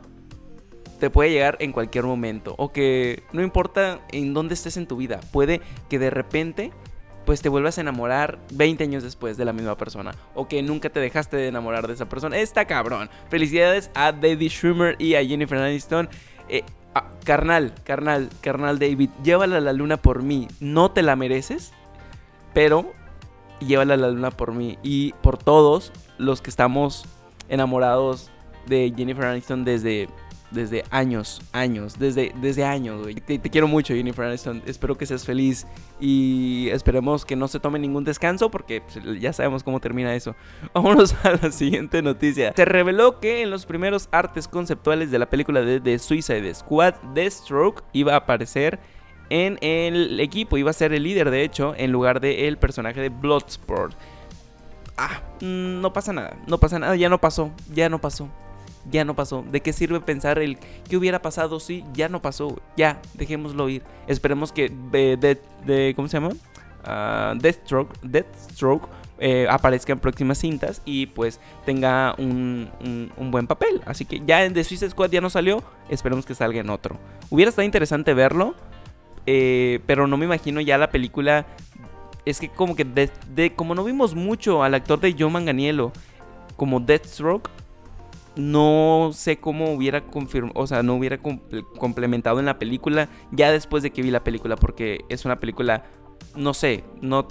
te 0.98 1.10
puede 1.10 1.30
llegar 1.30 1.56
en 1.60 1.72
cualquier 1.72 2.04
momento. 2.04 2.54
O 2.58 2.72
que 2.72 3.22
no 3.32 3.42
importa 3.42 4.00
en 4.10 4.34
dónde 4.34 4.54
estés 4.54 4.76
en 4.76 4.86
tu 4.86 4.96
vida. 4.96 5.20
Puede 5.32 5.60
que 5.88 5.98
de 5.98 6.10
repente 6.10 6.72
pues 7.24 7.42
te 7.42 7.48
vuelvas 7.48 7.78
a 7.78 7.82
enamorar 7.82 8.38
20 8.52 8.84
años 8.84 9.02
después 9.02 9.36
de 9.36 9.44
la 9.44 9.52
misma 9.52 9.76
persona. 9.76 10.14
O 10.34 10.48
que 10.48 10.62
nunca 10.62 10.90
te 10.90 11.00
dejaste 11.00 11.36
de 11.36 11.48
enamorar 11.48 11.86
de 11.86 11.94
esa 11.94 12.08
persona. 12.08 12.38
Está 12.38 12.64
cabrón. 12.64 13.10
Felicidades 13.28 13.90
a 13.94 14.12
David 14.12 14.50
Schwimmer 14.50 14.96
y 14.98 15.14
a 15.14 15.24
Jennifer 15.24 15.58
Aniston. 15.58 16.08
Eh, 16.48 16.64
ah, 16.94 17.10
carnal, 17.24 17.72
carnal, 17.84 18.28
carnal 18.40 18.78
David, 18.78 19.10
llévala 19.22 19.58
a 19.58 19.60
la 19.60 19.72
luna 19.72 19.96
por 19.96 20.22
mí. 20.22 20.48
¿No 20.60 20.90
te 20.90 21.02
la 21.02 21.16
mereces? 21.16 21.72
pero 22.54 22.92
llévala 23.60 23.94
a 23.94 23.96
la 23.96 24.10
luna 24.10 24.30
por 24.30 24.52
mí 24.52 24.78
y 24.82 25.12
por 25.22 25.38
todos 25.38 25.92
los 26.18 26.42
que 26.42 26.50
estamos 26.50 27.04
enamorados 27.48 28.30
de 28.66 28.92
Jennifer 28.96 29.24
Aniston 29.24 29.64
desde 29.64 30.08
desde 30.52 30.84
años, 30.90 31.40
años, 31.52 31.98
desde, 31.98 32.32
desde 32.40 32.64
años, 32.64 33.02
güey. 33.02 33.14
Te, 33.14 33.38
quiero 33.40 33.68
mucho, 33.68 33.94
Jennifer 33.94 34.24
Aniston. 34.24 34.62
Espero 34.66 34.96
que 34.96 35.06
seas 35.06 35.24
feliz 35.24 35.66
y 36.00 36.68
esperemos 36.70 37.24
que 37.24 37.36
no 37.36 37.48
se 37.48 37.60
tome 37.60 37.78
ningún 37.78 38.04
descanso 38.04 38.50
porque 38.50 38.82
pues, 38.82 39.20
ya 39.20 39.32
sabemos 39.32 39.62
cómo 39.62 39.80
termina 39.80 40.14
eso. 40.14 40.34
Vámonos 40.74 41.14
a 41.24 41.32
la 41.32 41.52
siguiente 41.52 42.02
noticia. 42.02 42.52
Se 42.54 42.64
reveló 42.64 43.20
que 43.20 43.42
en 43.42 43.50
los 43.50 43.66
primeros 43.66 44.08
artes 44.12 44.48
conceptuales 44.48 45.10
de 45.10 45.18
la 45.18 45.26
película 45.26 45.62
de 45.62 45.80
The 45.80 45.98
Suicide 45.98 46.54
Squad, 46.54 46.94
Deathstroke 47.14 47.82
iba 47.92 48.14
a 48.14 48.18
aparecer 48.18 48.78
en 49.30 49.58
el 49.62 50.20
equipo, 50.20 50.58
iba 50.58 50.70
a 50.70 50.74
ser 50.74 50.92
el 50.92 51.04
líder 51.04 51.30
de 51.30 51.42
hecho, 51.42 51.74
en 51.76 51.90
lugar 51.90 52.20
del 52.20 52.58
personaje 52.58 53.00
de 53.00 53.08
Bloodsport. 53.08 53.96
Ah, 54.98 55.22
mm, 55.40 55.80
no 55.80 55.92
pasa 55.92 56.12
nada, 56.12 56.36
no 56.46 56.58
pasa 56.58 56.78
nada, 56.78 56.94
ya 56.96 57.08
no 57.08 57.18
pasó, 57.18 57.50
ya 57.72 57.88
no 57.88 57.98
pasó 57.98 58.28
ya 58.90 59.04
no 59.04 59.14
pasó. 59.14 59.44
¿De 59.50 59.60
qué 59.60 59.72
sirve 59.72 60.00
pensar 60.00 60.38
el 60.38 60.58
qué 60.88 60.96
hubiera 60.96 61.22
pasado 61.22 61.60
si 61.60 61.84
ya 61.92 62.08
no 62.08 62.22
pasó? 62.22 62.60
Ya, 62.76 63.00
dejémoslo 63.14 63.68
ir. 63.68 63.82
Esperemos 64.06 64.52
que 64.52 64.72
de, 64.90 65.16
de, 65.64 65.92
¿cómo 65.94 66.08
se 66.08 66.18
llama? 66.18 66.30
Uh, 66.84 67.38
Deathstroke, 67.38 67.96
Deathstroke 68.02 68.88
eh, 69.24 69.46
aparezca 69.48 69.92
en 69.92 70.00
próximas 70.00 70.38
cintas 70.38 70.82
y 70.84 71.06
pues 71.06 71.38
tenga 71.64 72.16
un, 72.18 72.68
un, 73.16 73.30
buen 73.30 73.46
papel. 73.46 73.80
Así 73.86 74.04
que 74.04 74.20
ya 74.26 74.44
en 74.44 74.52
The 74.52 74.64
Suicide 74.64 74.90
Squad 74.90 75.10
ya 75.12 75.20
no 75.20 75.30
salió, 75.30 75.62
esperemos 75.88 76.26
que 76.26 76.34
salga 76.34 76.58
en 76.58 76.70
otro. 76.70 76.98
Hubiera 77.30 77.50
estado 77.50 77.64
interesante 77.64 78.14
verlo, 78.14 78.56
eh, 79.26 79.78
pero 79.86 80.08
no 80.08 80.16
me 80.16 80.24
imagino 80.24 80.60
ya 80.60 80.76
la 80.76 80.90
película. 80.90 81.46
Es 82.24 82.40
que 82.40 82.48
como 82.48 82.74
que 82.74 82.84
de, 82.84 83.54
como 83.54 83.76
no 83.76 83.84
vimos 83.84 84.16
mucho 84.16 84.64
al 84.64 84.74
actor 84.74 84.98
de 84.98 85.14
Joe 85.16 85.30
Manganiello 85.30 85.92
como 86.56 86.80
Deathstroke, 86.80 87.48
no 88.36 89.10
sé 89.12 89.38
cómo 89.38 89.72
hubiera 89.72 90.06
confirmado, 90.06 90.58
o 90.58 90.66
sea, 90.66 90.82
no 90.82 90.94
hubiera 90.94 91.18
complementado 91.78 92.40
en 92.40 92.46
la 92.46 92.58
película 92.58 93.08
ya 93.30 93.52
después 93.52 93.82
de 93.82 93.90
que 93.90 94.02
vi 94.02 94.10
la 94.10 94.24
película, 94.24 94.56
porque 94.56 95.04
es 95.08 95.24
una 95.24 95.38
película, 95.38 95.84
no 96.34 96.54
sé, 96.54 96.84
no 97.00 97.28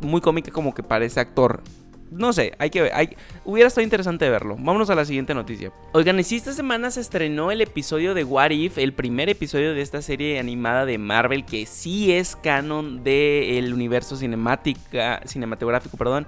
muy 0.00 0.20
cómica 0.20 0.50
como 0.50 0.74
que 0.74 0.82
parece 0.82 1.20
actor. 1.20 1.62
No 2.10 2.32
sé, 2.32 2.54
hay 2.58 2.70
que 2.70 2.82
ver, 2.82 2.92
hay, 2.92 3.16
hubiera 3.44 3.68
estado 3.68 3.84
interesante 3.84 4.28
verlo. 4.28 4.56
Vámonos 4.58 4.90
a 4.90 4.96
la 4.96 5.04
siguiente 5.04 5.32
noticia. 5.32 5.72
Oigan, 5.92 6.18
y 6.18 6.24
si 6.24 6.34
esta 6.34 6.52
semana 6.52 6.90
se 6.90 7.00
estrenó 7.00 7.52
el 7.52 7.60
episodio 7.60 8.14
de 8.14 8.24
What 8.24 8.50
If, 8.50 8.78
el 8.78 8.92
primer 8.92 9.28
episodio 9.28 9.74
de 9.74 9.80
esta 9.80 10.02
serie 10.02 10.40
animada 10.40 10.86
de 10.86 10.98
Marvel, 10.98 11.44
que 11.44 11.66
sí 11.66 12.12
es 12.12 12.34
canon 12.34 13.04
del 13.04 13.72
universo 13.72 14.16
cinemática, 14.16 15.20
cinematográfico, 15.24 15.96
perdón. 15.96 16.26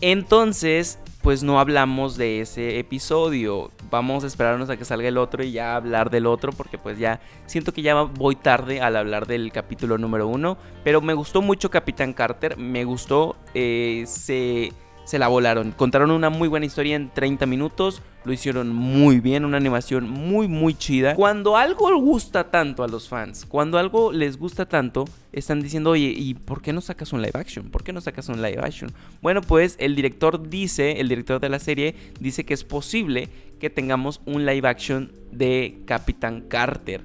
Entonces, 0.00 0.98
pues 1.24 1.42
no 1.42 1.58
hablamos 1.58 2.18
de 2.18 2.42
ese 2.42 2.78
episodio. 2.78 3.70
Vamos 3.90 4.24
a 4.24 4.26
esperarnos 4.26 4.68
a 4.68 4.76
que 4.76 4.84
salga 4.84 5.08
el 5.08 5.16
otro 5.16 5.42
y 5.42 5.52
ya 5.52 5.74
hablar 5.74 6.10
del 6.10 6.26
otro 6.26 6.52
porque 6.52 6.76
pues 6.76 6.98
ya 6.98 7.18
siento 7.46 7.72
que 7.72 7.80
ya 7.80 7.94
voy 8.02 8.36
tarde 8.36 8.82
al 8.82 8.94
hablar 8.94 9.26
del 9.26 9.50
capítulo 9.50 9.96
número 9.96 10.28
uno. 10.28 10.58
Pero 10.84 11.00
me 11.00 11.14
gustó 11.14 11.40
mucho 11.40 11.70
Capitán 11.70 12.12
Carter, 12.12 12.58
me 12.58 12.84
gustó, 12.84 13.36
eh, 13.54 14.04
se 14.06 14.74
se 15.04 15.18
la 15.18 15.28
volaron. 15.28 15.72
Contaron 15.72 16.10
una 16.10 16.30
muy 16.30 16.48
buena 16.48 16.66
historia 16.66 16.96
en 16.96 17.10
30 17.10 17.46
minutos. 17.46 18.02
Lo 18.24 18.32
hicieron 18.32 18.74
muy 18.74 19.20
bien, 19.20 19.44
una 19.44 19.58
animación 19.58 20.08
muy 20.08 20.48
muy 20.48 20.74
chida. 20.74 21.14
Cuando 21.14 21.56
algo 21.56 21.94
gusta 22.00 22.50
tanto 22.50 22.82
a 22.82 22.88
los 22.88 23.08
fans, 23.08 23.44
cuando 23.46 23.78
algo 23.78 24.12
les 24.12 24.38
gusta 24.38 24.66
tanto, 24.66 25.04
están 25.32 25.60
diciendo, 25.60 25.90
oye, 25.90 26.14
¿y 26.16 26.34
por 26.34 26.62
qué 26.62 26.72
no 26.72 26.80
sacas 26.80 27.12
un 27.12 27.20
live 27.20 27.32
action? 27.34 27.70
¿Por 27.70 27.84
qué 27.84 27.92
no 27.92 28.00
sacas 28.00 28.28
un 28.28 28.40
live 28.40 28.60
action? 28.62 28.92
Bueno, 29.20 29.42
pues 29.42 29.76
el 29.78 29.94
director 29.94 30.48
dice, 30.48 31.00
el 31.00 31.08
director 31.08 31.40
de 31.40 31.50
la 31.50 31.58
serie, 31.58 31.94
dice 32.18 32.44
que 32.44 32.54
es 32.54 32.64
posible 32.64 33.28
que 33.60 33.70
tengamos 33.70 34.20
un 34.24 34.46
live 34.46 34.66
action 34.66 35.12
de 35.30 35.82
Capitán 35.86 36.42
Carter. 36.48 37.02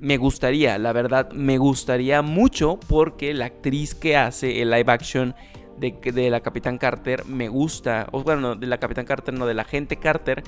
Me 0.00 0.16
gustaría, 0.16 0.78
la 0.78 0.92
verdad, 0.92 1.30
me 1.32 1.58
gustaría 1.58 2.22
mucho 2.22 2.80
porque 2.88 3.34
la 3.34 3.46
actriz 3.46 3.94
que 3.94 4.16
hace 4.16 4.60
el 4.60 4.70
live 4.70 4.90
action 4.90 5.34
de, 5.78 6.30
la 6.30 6.40
Capitán 6.40 6.78
Carter 6.78 7.26
me 7.26 7.48
gusta, 7.48 8.08
o 8.12 8.22
bueno, 8.22 8.54
de 8.54 8.66
la 8.66 8.78
Capitán 8.78 9.04
Carter, 9.04 9.34
no, 9.34 9.46
de 9.46 9.54
la 9.54 9.64
gente 9.64 9.96
Carter, 9.96 10.42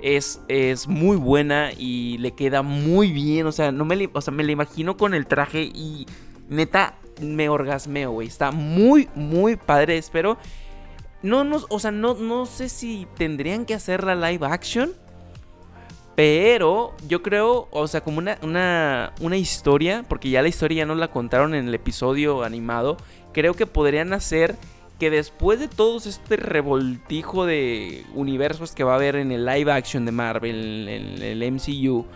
es, 0.00 0.40
es 0.48 0.88
muy 0.88 1.16
buena 1.16 1.70
y 1.76 2.18
le 2.18 2.32
queda 2.32 2.62
muy 2.62 3.12
bien, 3.12 3.46
o 3.46 3.52
sea, 3.52 3.72
no 3.72 3.84
me, 3.84 4.08
o 4.12 4.20
sea, 4.20 4.32
me 4.32 4.44
la 4.44 4.52
imagino 4.52 4.96
con 4.96 5.14
el 5.14 5.26
traje 5.26 5.62
y 5.62 6.06
neta 6.48 6.96
me 7.20 7.48
orgasmeo, 7.48 8.12
güey, 8.12 8.28
está 8.28 8.50
muy, 8.50 9.08
muy 9.14 9.56
padre, 9.56 9.98
espero. 9.98 10.38
No, 11.22 11.44
no, 11.44 11.60
o 11.68 11.78
sea, 11.78 11.90
no, 11.90 12.14
no 12.14 12.46
sé 12.46 12.68
si 12.68 13.06
tendrían 13.16 13.66
que 13.66 13.74
hacer 13.74 14.04
la 14.04 14.14
live 14.14 14.46
action. 14.46 14.92
Pero 16.16 16.94
yo 17.08 17.22
creo, 17.22 17.68
o 17.70 17.86
sea, 17.86 18.02
como 18.02 18.18
una, 18.18 18.36
una, 18.42 19.14
una, 19.20 19.36
historia, 19.38 20.04
porque 20.06 20.28
ya 20.28 20.42
la 20.42 20.48
historia 20.48 20.78
ya 20.78 20.86
no 20.86 20.94
la 20.94 21.08
contaron 21.08 21.54
en 21.54 21.68
el 21.68 21.74
episodio 21.74 22.42
animado, 22.42 22.98
creo 23.32 23.54
que 23.54 23.66
podrían 23.66 24.12
hacer 24.12 24.56
que 24.98 25.10
después 25.10 25.58
de 25.58 25.68
todo 25.68 25.96
este 25.96 26.36
revoltijo 26.36 27.46
de 27.46 28.04
universos 28.14 28.72
que 28.72 28.84
va 28.84 28.92
a 28.92 28.96
haber 28.96 29.16
en 29.16 29.32
el 29.32 29.46
live 29.46 29.72
action 29.72 30.04
de 30.04 30.12
Marvel, 30.12 30.88
en 30.88 31.22
el 31.22 31.52
MCU, 31.52 32.06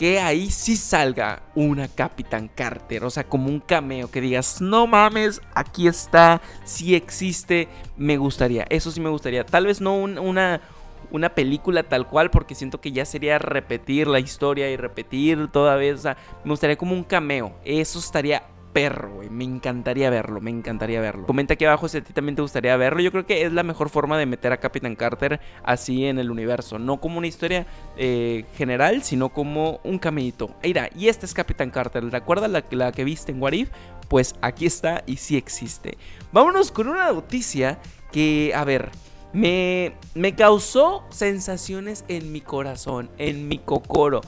que 0.00 0.18
ahí 0.18 0.50
sí 0.50 0.76
salga 0.76 1.42
una 1.54 1.86
Capitán 1.86 2.48
Carter, 2.48 3.04
o 3.04 3.10
sea, 3.10 3.24
como 3.24 3.50
un 3.50 3.60
cameo, 3.60 4.10
que 4.10 4.22
digas, 4.22 4.62
no 4.62 4.86
mames, 4.86 5.42
aquí 5.54 5.86
está, 5.86 6.40
sí 6.64 6.94
existe, 6.94 7.68
me 7.98 8.16
gustaría, 8.16 8.64
eso 8.70 8.90
sí 8.90 8.98
me 8.98 9.10
gustaría, 9.10 9.44
tal 9.44 9.66
vez 9.66 9.82
no 9.82 9.94
una, 9.94 10.62
una 11.10 11.28
película 11.34 11.82
tal 11.82 12.08
cual, 12.08 12.30
porque 12.30 12.54
siento 12.54 12.80
que 12.80 12.92
ya 12.92 13.04
sería 13.04 13.38
repetir 13.38 14.06
la 14.06 14.20
historia 14.20 14.70
y 14.70 14.78
repetir 14.78 15.48
toda 15.48 15.76
vez, 15.76 15.98
o 15.98 16.02
sea, 16.02 16.16
me 16.44 16.52
gustaría 16.52 16.76
como 16.76 16.94
un 16.94 17.04
cameo, 17.04 17.52
eso 17.66 17.98
estaría 17.98 18.44
perro. 18.72 19.20
Me 19.30 19.44
encantaría 19.44 20.10
verlo, 20.10 20.40
me 20.40 20.50
encantaría 20.50 21.00
verlo. 21.00 21.26
Comenta 21.26 21.54
aquí 21.54 21.64
abajo 21.64 21.88
si 21.88 21.98
a 21.98 22.00
ti 22.02 22.12
también 22.12 22.36
te 22.36 22.42
gustaría 22.42 22.76
verlo. 22.76 23.00
Yo 23.00 23.12
creo 23.12 23.26
que 23.26 23.44
es 23.44 23.52
la 23.52 23.62
mejor 23.62 23.88
forma 23.88 24.18
de 24.18 24.26
meter 24.26 24.52
a 24.52 24.58
Capitán 24.58 24.96
Carter 24.96 25.40
así 25.62 26.06
en 26.06 26.18
el 26.18 26.30
universo. 26.30 26.78
No 26.78 27.00
como 27.00 27.18
una 27.18 27.26
historia 27.26 27.66
eh, 27.96 28.44
general, 28.56 29.02
sino 29.02 29.28
como 29.28 29.80
un 29.84 29.98
camellito. 29.98 30.54
Mira, 30.62 30.90
y 30.96 31.08
este 31.08 31.26
es 31.26 31.34
Capitán 31.34 31.70
Carter. 31.70 32.04
¿Recuerdas 32.04 32.50
la, 32.50 32.64
la 32.70 32.92
que 32.92 33.04
viste 33.04 33.32
en 33.32 33.42
Warif? 33.42 33.70
Pues 34.08 34.34
aquí 34.40 34.66
está 34.66 35.04
y 35.06 35.16
sí 35.16 35.36
existe. 35.36 35.96
Vámonos 36.32 36.72
con 36.72 36.88
una 36.88 37.12
noticia 37.12 37.78
que, 38.10 38.52
a 38.54 38.64
ver, 38.64 38.90
me, 39.32 39.92
me 40.14 40.34
causó 40.34 41.04
sensaciones 41.10 42.04
en 42.08 42.32
mi 42.32 42.40
corazón, 42.40 43.10
en 43.18 43.48
mi 43.48 43.58
cocoro. 43.58 44.20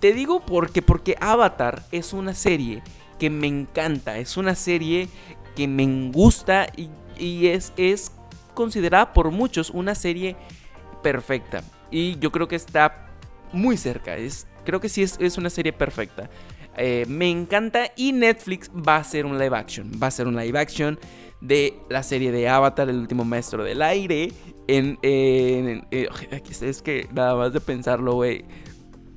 Te 0.00 0.12
digo 0.14 0.40
porque, 0.40 0.82
porque 0.82 1.16
Avatar 1.20 1.82
es 1.92 2.12
una 2.12 2.34
serie 2.34 2.82
que 3.20 3.30
me 3.30 3.46
encanta. 3.46 4.18
Es 4.18 4.36
una 4.36 4.56
serie 4.56 5.08
que 5.54 5.68
me 5.68 6.10
gusta 6.10 6.66
y, 6.76 7.46
es, 7.46 7.72
es 7.76 8.12
considerada 8.54 9.12
por 9.12 9.30
muchos 9.30 9.70
una 9.70 9.94
serie 9.94 10.36
perfecta. 11.02 11.62
Y 11.90 12.18
yo 12.18 12.32
creo 12.32 12.48
que 12.48 12.56
está 12.56 13.10
muy 13.52 13.76
cerca. 13.76 14.16
Es, 14.16 14.46
creo 14.64 14.80
que 14.80 14.88
sí 14.88 15.02
es, 15.02 15.38
una 15.38 15.50
serie 15.50 15.72
perfecta. 15.72 16.30
Eh, 16.76 17.04
me 17.08 17.28
encanta 17.28 17.92
y 17.94 18.12
Netflix 18.12 18.70
va 18.70 18.96
a 18.96 19.00
hacer 19.00 19.26
un 19.26 19.38
live 19.38 19.56
action. 19.56 19.92
Va 20.02 20.06
a 20.06 20.10
ser 20.10 20.26
un 20.26 20.36
live 20.36 20.58
action 20.58 20.98
de 21.42 21.78
la 21.90 22.02
serie 22.02 22.32
de 22.32 22.48
Avatar, 22.48 22.88
el 22.88 22.96
último 22.96 23.24
maestro 23.24 23.62
del 23.64 23.82
aire. 23.82 24.32
En, 24.66 24.98
eh, 25.02 25.82
es 25.90 26.80
que 26.80 27.06
nada 27.12 27.34
más 27.34 27.52
de 27.52 27.60
pensarlo, 27.60 28.14
güey 28.14 28.44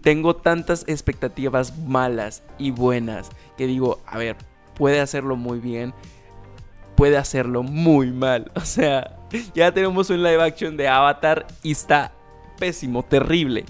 tengo 0.03 0.35
tantas 0.35 0.83
expectativas 0.87 1.77
malas 1.79 2.43
y 2.59 2.71
buenas 2.71 3.31
que 3.57 3.65
digo, 3.65 4.01
a 4.05 4.17
ver, 4.17 4.35
puede 4.75 4.99
hacerlo 4.99 5.37
muy 5.37 5.59
bien, 5.59 5.93
puede 6.95 7.17
hacerlo 7.17 7.63
muy 7.63 8.11
mal. 8.11 8.51
O 8.55 8.65
sea, 8.65 9.17
ya 9.55 9.73
tenemos 9.73 10.09
un 10.09 10.21
live 10.21 10.43
action 10.43 10.77
de 10.77 10.87
Avatar 10.87 11.47
y 11.63 11.71
está 11.71 12.11
pésimo, 12.59 13.03
terrible. 13.03 13.65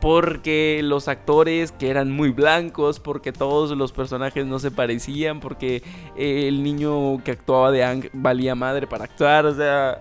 Porque 0.00 0.80
los 0.82 1.08
actores 1.08 1.72
que 1.72 1.90
eran 1.90 2.10
muy 2.10 2.30
blancos, 2.30 3.00
porque 3.00 3.32
todos 3.32 3.76
los 3.76 3.92
personajes 3.92 4.46
no 4.46 4.58
se 4.58 4.70
parecían, 4.70 5.40
porque 5.40 5.82
el 6.16 6.62
niño 6.62 7.22
que 7.22 7.32
actuaba 7.32 7.70
de 7.70 7.84
Ang 7.84 8.08
valía 8.14 8.54
madre 8.54 8.86
para 8.86 9.04
actuar, 9.04 9.44
o 9.44 9.54
sea, 9.54 10.00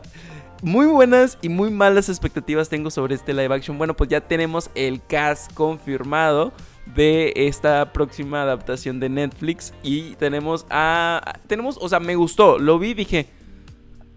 muy 0.61 0.87
buenas 0.87 1.37
y 1.41 1.49
muy 1.49 1.71
malas 1.71 2.09
expectativas 2.09 2.69
tengo 2.69 2.91
sobre 2.91 3.15
este 3.15 3.33
live 3.33 3.53
action. 3.53 3.77
Bueno, 3.77 3.95
pues 3.95 4.09
ya 4.09 4.21
tenemos 4.21 4.69
el 4.75 5.01
cast 5.05 5.53
confirmado 5.53 6.51
de 6.85 7.33
esta 7.35 7.93
próxima 7.93 8.41
adaptación 8.41 8.99
de 8.99 9.09
Netflix 9.09 9.73
y 9.83 10.15
tenemos 10.15 10.65
a 10.69 11.39
tenemos, 11.47 11.77
o 11.79 11.87
sea, 11.87 11.99
me 11.99 12.15
gustó, 12.15 12.57
lo 12.57 12.79
vi, 12.79 12.93
dije, 12.93 13.27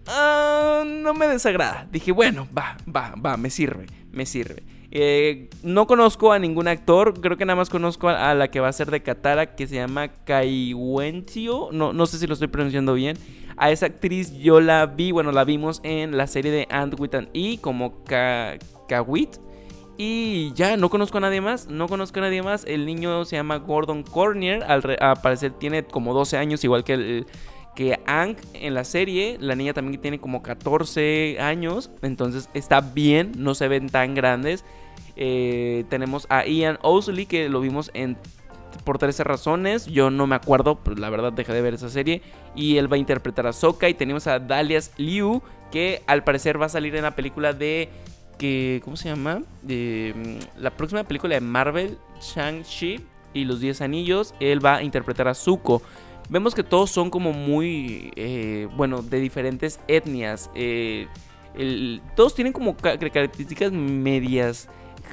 ah, 0.07 0.83
no 0.85 1.13
me 1.13 1.27
desagrada. 1.27 1.87
Dije, 1.91 2.11
bueno, 2.11 2.47
va, 2.55 2.77
va, 2.93 3.13
va, 3.15 3.37
me 3.37 3.49
sirve, 3.49 3.85
me 4.11 4.25
sirve. 4.25 4.63
Eh, 4.95 5.49
no 5.63 5.87
conozco 5.87 6.33
a 6.33 6.39
ningún 6.39 6.67
actor, 6.67 7.19
creo 7.19 7.35
que 7.35 7.45
nada 7.45 7.57
más 7.57 7.69
conozco 7.69 8.09
a, 8.09 8.35
la 8.35 8.51
que 8.51 8.59
va 8.59 8.67
a 8.67 8.73
ser 8.73 8.91
de 8.91 9.01
Katara, 9.01 9.55
que 9.55 9.65
se 9.65 9.73
llama 9.75 10.09
Kaiwencio, 10.09 11.69
no, 11.71 11.93
no 11.93 12.05
sé 12.05 12.19
si 12.19 12.27
lo 12.27 12.33
estoy 12.33 12.47
pronunciando 12.47 12.93
bien. 12.93 13.17
A 13.57 13.71
esa 13.71 13.87
actriz 13.87 14.33
yo 14.33 14.61
la 14.61 14.85
vi, 14.85 15.11
bueno, 15.11 15.31
la 15.31 15.43
vimos 15.43 15.79
en 15.83 16.17
la 16.17 16.27
serie 16.27 16.51
de 16.51 16.67
Ant 16.69 16.99
with 16.99 17.15
an 17.15 17.29
E 17.33 17.57
como 17.59 18.03
Kawit. 18.87 19.37
Y 19.97 20.51
ya, 20.53 20.75
no 20.75 20.89
conozco 20.89 21.19
a 21.19 21.21
nadie 21.21 21.39
más, 21.39 21.67
no 21.67 21.87
conozco 21.87 22.19
a 22.19 22.23
nadie 22.23 22.41
más. 22.41 22.65
El 22.65 22.85
niño 22.85 23.25
se 23.25 23.35
llama 23.35 23.57
Gordon 23.57 24.03
Cornier, 24.03 24.63
al, 24.63 24.81
parecer 25.21 25.51
tiene 25.51 25.83
como 25.83 26.13
12 26.13 26.37
años, 26.37 26.63
igual 26.63 26.83
que 26.83 26.93
el, 26.93 27.27
que 27.75 27.99
en 28.53 28.73
la 28.73 28.83
serie, 28.83 29.37
la 29.39 29.55
niña 29.55 29.73
también 29.73 29.99
tiene 30.01 30.19
como 30.19 30.41
14 30.41 31.37
años, 31.39 31.91
entonces 32.01 32.49
está 32.53 32.81
bien, 32.81 33.33
no 33.37 33.55
se 33.55 33.67
ven 33.67 33.89
tan 33.89 34.15
grandes. 34.15 34.63
Eh, 35.15 35.85
tenemos 35.89 36.25
a 36.29 36.45
Ian 36.45 36.79
Owsley 36.81 37.27
que 37.27 37.49
lo 37.49 37.61
vimos 37.61 37.91
en 37.93 38.17
por 38.83 38.97
13 38.97 39.23
razones. 39.23 39.85
Yo 39.87 40.09
no 40.09 40.27
me 40.27 40.35
acuerdo, 40.35 40.79
pero 40.83 40.95
la 40.97 41.09
verdad 41.09 41.33
dejé 41.33 41.53
de 41.53 41.61
ver 41.61 41.73
esa 41.73 41.89
serie. 41.89 42.21
Y 42.55 42.77
él 42.77 42.91
va 42.91 42.95
a 42.95 42.99
interpretar 42.99 43.47
a 43.47 43.53
Sokka. 43.53 43.89
Y 43.89 43.93
tenemos 43.93 44.27
a 44.27 44.39
Dalias 44.39 44.91
Liu, 44.97 45.41
que 45.71 46.01
al 46.07 46.23
parecer 46.23 46.61
va 46.61 46.67
a 46.67 46.69
salir 46.69 46.95
en 46.95 47.03
la 47.03 47.15
película 47.15 47.53
de. 47.53 47.89
Que, 48.37 48.81
¿Cómo 48.83 48.97
se 48.97 49.09
llama? 49.09 49.41
Mm, 49.63 50.37
la 50.59 50.71
próxima 50.71 51.03
película 51.03 51.35
de 51.35 51.41
Marvel, 51.41 51.97
Shang-Chi 52.19 52.99
y 53.33 53.45
los 53.45 53.59
10 53.59 53.81
anillos. 53.81 54.33
Él 54.39 54.63
va 54.63 54.77
a 54.77 54.83
interpretar 54.83 55.27
a 55.27 55.33
Zuko. 55.33 55.81
Vemos 56.29 56.55
que 56.55 56.63
todos 56.63 56.89
son 56.89 57.09
como 57.09 57.33
muy. 57.33 58.11
Eh, 58.15 58.67
bueno, 58.75 59.01
de 59.01 59.19
diferentes 59.19 59.79
etnias. 59.87 60.49
Eh, 60.55 61.07
todos 62.15 62.33
tienen 62.33 62.53
como 62.53 62.75
características 62.75 63.71
medias 63.71 64.69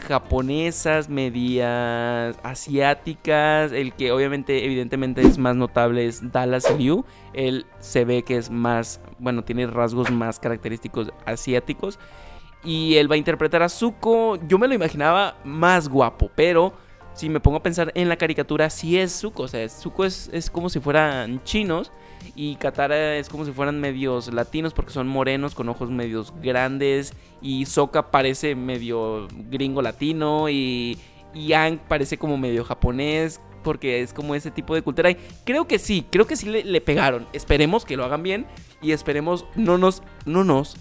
japonesas, 0.08 1.08
medias 1.08 2.36
asiáticas. 2.42 3.72
El 3.72 3.92
que 3.92 4.12
obviamente, 4.12 4.64
evidentemente 4.64 5.22
es 5.22 5.38
más 5.38 5.56
notable 5.56 6.06
es 6.06 6.32
Dallas 6.32 6.64
Liu. 6.78 7.04
Él 7.32 7.66
se 7.78 8.04
ve 8.04 8.22
que 8.22 8.36
es 8.36 8.50
más, 8.50 9.00
bueno, 9.18 9.44
tiene 9.44 9.66
rasgos 9.66 10.10
más 10.10 10.38
característicos 10.38 11.12
asiáticos. 11.24 11.98
Y 12.62 12.96
él 12.96 13.10
va 13.10 13.14
a 13.14 13.18
interpretar 13.18 13.62
a 13.62 13.68
Zuko. 13.68 14.38
Yo 14.46 14.58
me 14.58 14.68
lo 14.68 14.74
imaginaba 14.74 15.36
más 15.44 15.88
guapo, 15.88 16.30
pero 16.34 16.74
si 17.14 17.28
me 17.28 17.40
pongo 17.40 17.58
a 17.58 17.62
pensar 17.62 17.90
en 17.94 18.08
la 18.08 18.16
caricatura, 18.16 18.70
sí 18.70 18.98
es 18.98 19.12
Zuko. 19.12 19.44
O 19.44 19.48
sea, 19.48 19.68
Zuko 19.68 20.04
es, 20.04 20.30
es 20.32 20.50
como 20.50 20.68
si 20.68 20.80
fueran 20.80 21.42
chinos. 21.44 21.90
Y 22.34 22.56
Katara 22.56 23.16
es 23.16 23.28
como 23.28 23.44
si 23.44 23.52
fueran 23.52 23.80
medios 23.80 24.32
latinos 24.32 24.72
porque 24.72 24.92
son 24.92 25.08
morenos 25.08 25.54
con 25.54 25.68
ojos 25.68 25.90
medios 25.90 26.32
grandes. 26.42 27.14
Y 27.42 27.66
Sokka 27.66 28.10
parece 28.10 28.54
medio 28.54 29.28
gringo 29.50 29.82
latino. 29.82 30.48
Y 30.48 30.98
Yang 31.34 31.78
parece 31.88 32.18
como 32.18 32.36
medio 32.36 32.64
japonés 32.64 33.40
porque 33.62 34.00
es 34.00 34.12
como 34.12 34.34
ese 34.34 34.50
tipo 34.50 34.74
de 34.74 34.82
cultura. 34.82 35.10
Y 35.10 35.16
creo 35.44 35.66
que 35.66 35.78
sí, 35.78 36.06
creo 36.10 36.26
que 36.26 36.36
sí 36.36 36.46
le, 36.46 36.80
pegaron. 36.80 37.26
Esperemos 37.32 37.84
que 37.84 37.96
lo 37.96 38.04
hagan 38.04 38.22
bien 38.22 38.46
y 38.82 38.92
esperemos 38.92 39.46
no 39.54 39.78
nos, 39.78 40.02
no 40.24 40.44
nos 40.44 40.76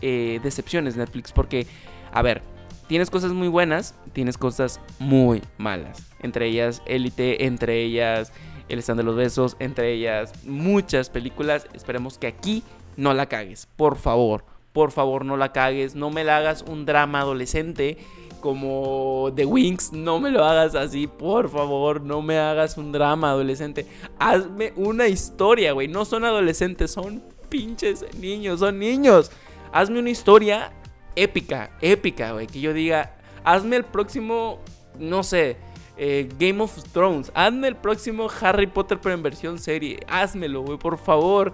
eh, 0.00 0.40
decepciones 0.42 0.96
Netflix 0.96 1.32
porque, 1.32 1.66
a 2.12 2.22
ver, 2.22 2.42
tienes 2.86 3.10
cosas 3.10 3.32
muy 3.32 3.48
buenas, 3.48 3.94
tienes 4.12 4.36
cosas 4.36 4.80
muy 4.98 5.42
malas. 5.56 6.02
Entre 6.20 6.46
ellas 6.46 6.82
Élite, 6.86 7.46
entre 7.46 7.82
ellas 7.82 8.32
El 8.68 8.80
stand 8.80 8.98
de 8.98 9.04
los 9.04 9.16
besos, 9.16 9.56
entre 9.58 9.92
ellas 9.92 10.32
muchas 10.44 11.10
películas. 11.10 11.66
Esperemos 11.72 12.18
que 12.18 12.26
aquí 12.26 12.62
no 12.96 13.14
la 13.14 13.26
cagues, 13.26 13.68
por 13.76 13.96
favor. 13.96 14.44
Por 14.72 14.92
favor, 14.92 15.24
no 15.24 15.36
la 15.36 15.52
cagues, 15.52 15.94
no 15.94 16.10
me 16.10 16.24
la 16.24 16.36
hagas 16.36 16.62
un 16.62 16.84
drama 16.84 17.20
adolescente 17.20 17.98
como 18.40 19.32
The 19.34 19.44
Wings, 19.44 19.92
no 19.92 20.20
me 20.20 20.30
lo 20.30 20.44
hagas 20.44 20.74
así, 20.74 21.06
por 21.06 21.48
favor, 21.48 22.00
no 22.00 22.22
me 22.22 22.38
hagas 22.38 22.76
un 22.76 22.92
drama 22.92 23.30
adolescente. 23.30 23.86
Hazme 24.18 24.72
una 24.76 25.08
historia, 25.08 25.72
güey. 25.72 25.88
No 25.88 26.04
son 26.04 26.24
adolescentes, 26.24 26.92
son 26.92 27.22
pinches 27.48 28.04
niños, 28.18 28.60
son 28.60 28.78
niños. 28.78 29.30
Hazme 29.72 29.98
una 29.98 30.10
historia 30.10 30.72
épica, 31.16 31.70
épica, 31.80 32.32
güey. 32.32 32.46
Que 32.46 32.60
yo 32.60 32.72
diga, 32.72 33.16
hazme 33.44 33.76
el 33.76 33.84
próximo, 33.84 34.60
no 34.98 35.22
sé, 35.22 35.56
eh, 35.98 36.28
Game 36.38 36.62
of 36.62 36.82
Thrones. 36.92 37.30
Hazme 37.34 37.68
el 37.68 37.76
próximo 37.76 38.28
Harry 38.40 38.66
Potter, 38.66 38.98
pero 39.02 39.14
en 39.14 39.22
versión 39.22 39.58
serie. 39.58 40.00
Házmelo, 40.08 40.62
güey, 40.62 40.78
por 40.78 40.98
favor. 40.98 41.52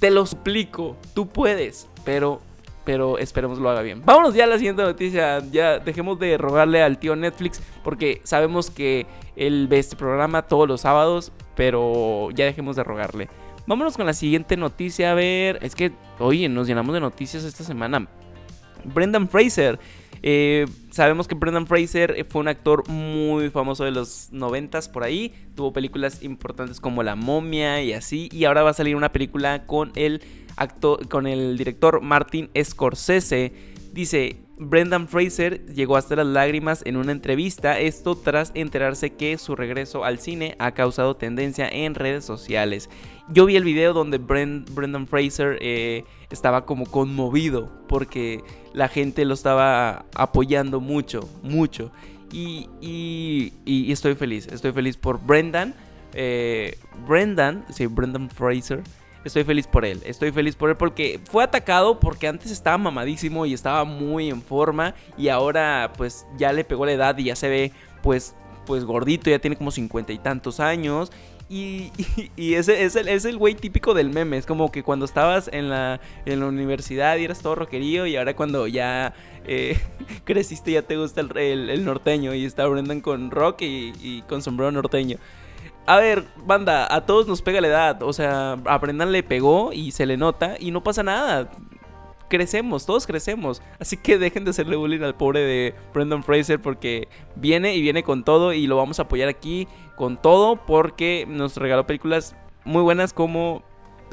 Te 0.00 0.10
lo 0.10 0.26
suplico. 0.26 0.96
Tú 1.14 1.28
puedes, 1.28 1.88
pero 2.04 2.40
pero 2.84 3.18
esperemos 3.18 3.58
lo 3.58 3.70
haga 3.70 3.82
bien. 3.82 4.02
Vámonos 4.04 4.34
ya 4.34 4.44
a 4.44 4.46
la 4.48 4.58
siguiente 4.58 4.82
noticia. 4.82 5.38
Ya 5.50 5.78
dejemos 5.78 6.18
de 6.18 6.36
rogarle 6.36 6.82
al 6.82 6.98
tío 6.98 7.14
Netflix 7.14 7.62
porque 7.84 8.20
sabemos 8.24 8.70
que 8.70 9.06
él 9.36 9.68
ve 9.68 9.78
este 9.78 9.96
programa 9.96 10.42
todos 10.42 10.66
los 10.68 10.80
sábados, 10.80 11.32
pero 11.54 12.30
ya 12.32 12.44
dejemos 12.44 12.76
de 12.76 12.84
rogarle. 12.84 13.28
Vámonos 13.66 13.96
con 13.96 14.06
la 14.06 14.14
siguiente 14.14 14.56
noticia. 14.56 15.12
A 15.12 15.14
ver, 15.14 15.58
es 15.62 15.74
que, 15.74 15.92
oye, 16.18 16.48
nos 16.48 16.66
llenamos 16.66 16.92
de 16.94 17.00
noticias 17.00 17.44
esta 17.44 17.62
semana. 17.62 18.08
Brendan 18.84 19.28
Fraser. 19.28 19.78
Eh, 20.22 20.66
sabemos 20.90 21.26
que 21.28 21.34
Brendan 21.34 21.66
Fraser 21.66 22.24
fue 22.28 22.40
un 22.40 22.48
actor 22.48 22.88
muy 22.88 23.50
famoso 23.50 23.84
de 23.84 23.90
los 23.90 24.28
noventas 24.32 24.88
por 24.88 25.04
ahí. 25.04 25.32
Tuvo 25.54 25.72
películas 25.72 26.22
importantes 26.22 26.80
como 26.80 27.02
La 27.02 27.16
momia 27.16 27.82
y 27.82 27.92
así. 27.92 28.28
Y 28.32 28.44
ahora 28.44 28.62
va 28.62 28.70
a 28.70 28.74
salir 28.74 28.96
una 28.96 29.12
película 29.12 29.66
con 29.66 29.92
el, 29.94 30.22
con 31.08 31.26
el 31.26 31.56
director 31.56 32.00
Martin 32.00 32.50
Scorsese. 32.62 33.52
Dice, 33.92 34.36
Brendan 34.68 35.08
Fraser 35.08 35.66
llegó 35.66 35.96
hasta 35.96 36.16
las 36.16 36.26
lágrimas 36.26 36.82
en 36.84 36.96
una 36.96 37.12
entrevista, 37.12 37.78
esto 37.78 38.16
tras 38.16 38.52
enterarse 38.54 39.14
que 39.14 39.36
su 39.38 39.56
regreso 39.56 40.04
al 40.04 40.18
cine 40.18 40.56
ha 40.58 40.72
causado 40.72 41.16
tendencia 41.16 41.68
en 41.68 41.94
redes 41.94 42.24
sociales. 42.24 42.88
Yo 43.28 43.46
vi 43.46 43.56
el 43.56 43.64
video 43.64 43.92
donde 43.92 44.18
Brendan 44.18 45.06
Fraser 45.06 45.58
eh, 45.60 46.04
estaba 46.30 46.64
como 46.66 46.86
conmovido 46.86 47.70
porque 47.88 48.42
la 48.72 48.88
gente 48.88 49.24
lo 49.24 49.34
estaba 49.34 50.06
apoyando 50.14 50.80
mucho, 50.80 51.28
mucho. 51.42 51.90
Y, 52.32 52.68
y, 52.80 53.92
estoy 53.92 54.14
feliz, 54.14 54.46
estoy 54.46 54.72
feliz 54.72 54.96
por 54.96 55.24
Brendan. 55.24 55.74
Eh, 56.14 56.78
Brendan, 57.06 57.64
sí, 57.70 57.86
Brendan 57.86 58.30
Fraser. 58.30 58.82
Estoy 59.24 59.44
feliz 59.44 59.66
por 59.66 59.84
él, 59.84 60.00
estoy 60.04 60.32
feliz 60.32 60.56
por 60.56 60.70
él 60.70 60.76
porque 60.76 61.20
fue 61.30 61.44
atacado 61.44 62.00
porque 62.00 62.26
antes 62.26 62.50
estaba 62.50 62.76
mamadísimo 62.78 63.46
y 63.46 63.54
estaba 63.54 63.84
muy 63.84 64.30
en 64.30 64.42
forma 64.42 64.94
y 65.16 65.28
ahora 65.28 65.92
pues 65.96 66.26
ya 66.36 66.52
le 66.52 66.64
pegó 66.64 66.86
la 66.86 66.92
edad 66.92 67.16
y 67.18 67.24
ya 67.24 67.36
se 67.36 67.48
ve 67.48 67.72
pues 68.02 68.34
pues 68.66 68.84
gordito, 68.84 69.28
ya 69.28 69.40
tiene 69.40 69.56
como 69.56 69.70
cincuenta 69.72 70.12
y 70.12 70.18
tantos 70.18 70.60
años 70.60 71.10
y, 71.52 71.92
ese 72.54 72.82
es 72.84 72.96
el, 72.96 73.08
es 73.08 73.26
el 73.26 73.36
güey 73.36 73.54
típico 73.54 73.92
del 73.92 74.08
meme. 74.08 74.38
Es 74.38 74.46
como 74.46 74.72
que 74.72 74.82
cuando 74.82 75.04
estabas 75.04 75.50
en 75.52 75.68
la, 75.68 76.00
en 76.24 76.40
la 76.40 76.46
universidad 76.46 77.18
y 77.18 77.24
eras 77.24 77.42
todo 77.42 77.54
rockerío. 77.56 78.06
Y 78.06 78.16
ahora 78.16 78.34
cuando 78.34 78.66
ya 78.66 79.12
eh, 79.46 79.78
creciste 80.24 80.72
ya 80.72 80.82
te 80.82 80.96
gusta 80.96 81.20
el, 81.20 81.68
el, 81.68 81.84
norteño. 81.84 82.34
Y 82.34 82.46
está 82.46 82.66
Brendan 82.66 83.02
con 83.02 83.30
rock 83.30 83.58
y, 83.60 84.22
con 84.28 84.40
sombrero 84.40 84.72
norteño. 84.72 85.18
A 85.86 85.96
ver, 85.96 86.24
banda, 86.44 86.86
a 86.94 87.06
todos 87.06 87.26
nos 87.26 87.42
pega 87.42 87.60
la 87.60 87.68
edad. 87.68 88.02
O 88.02 88.12
sea, 88.12 88.52
a 88.52 88.78
Brendan 88.78 89.12
le 89.12 89.22
pegó 89.22 89.72
y 89.72 89.90
se 89.90 90.06
le 90.06 90.16
nota. 90.16 90.56
Y 90.58 90.70
no 90.70 90.82
pasa 90.82 91.02
nada 91.02 91.50
crecemos, 92.32 92.86
todos 92.86 93.06
crecemos. 93.06 93.60
Así 93.78 93.98
que 93.98 94.16
dejen 94.16 94.44
de 94.44 94.50
hacerle 94.52 94.76
bullying 94.76 95.02
al 95.02 95.14
pobre 95.14 95.40
de 95.40 95.74
Brendan 95.92 96.22
Fraser 96.22 96.62
porque 96.62 97.06
viene 97.36 97.74
y 97.74 97.82
viene 97.82 98.02
con 98.02 98.24
todo 98.24 98.54
y 98.54 98.66
lo 98.66 98.78
vamos 98.78 98.98
a 98.98 99.02
apoyar 99.02 99.28
aquí 99.28 99.68
con 99.96 100.16
todo 100.16 100.56
porque 100.56 101.26
nos 101.28 101.58
regaló 101.58 101.86
películas 101.86 102.34
muy 102.64 102.80
buenas 102.80 103.12
como 103.12 103.62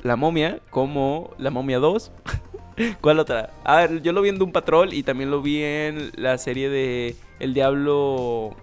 La 0.04 0.18
momia, 0.18 0.60
como 0.70 1.30
La 1.38 1.50
momia 1.50 1.80
2. 1.80 2.12
¿Cuál 3.02 3.20
otra? 3.20 3.52
A 3.64 3.78
ver, 3.78 4.02
yo 4.02 4.12
lo 4.12 4.22
vi 4.22 4.28
en 4.28 4.38
Doom 4.38 4.52
Patrol 4.52 4.94
y 4.94 5.04
también 5.04 5.32
lo 5.32 5.42
vi 5.42 5.64
en 5.64 6.12
la 6.18 6.38
serie 6.38 6.70
de 6.70 7.16
El 7.40 7.54
Diablo... 7.54 8.54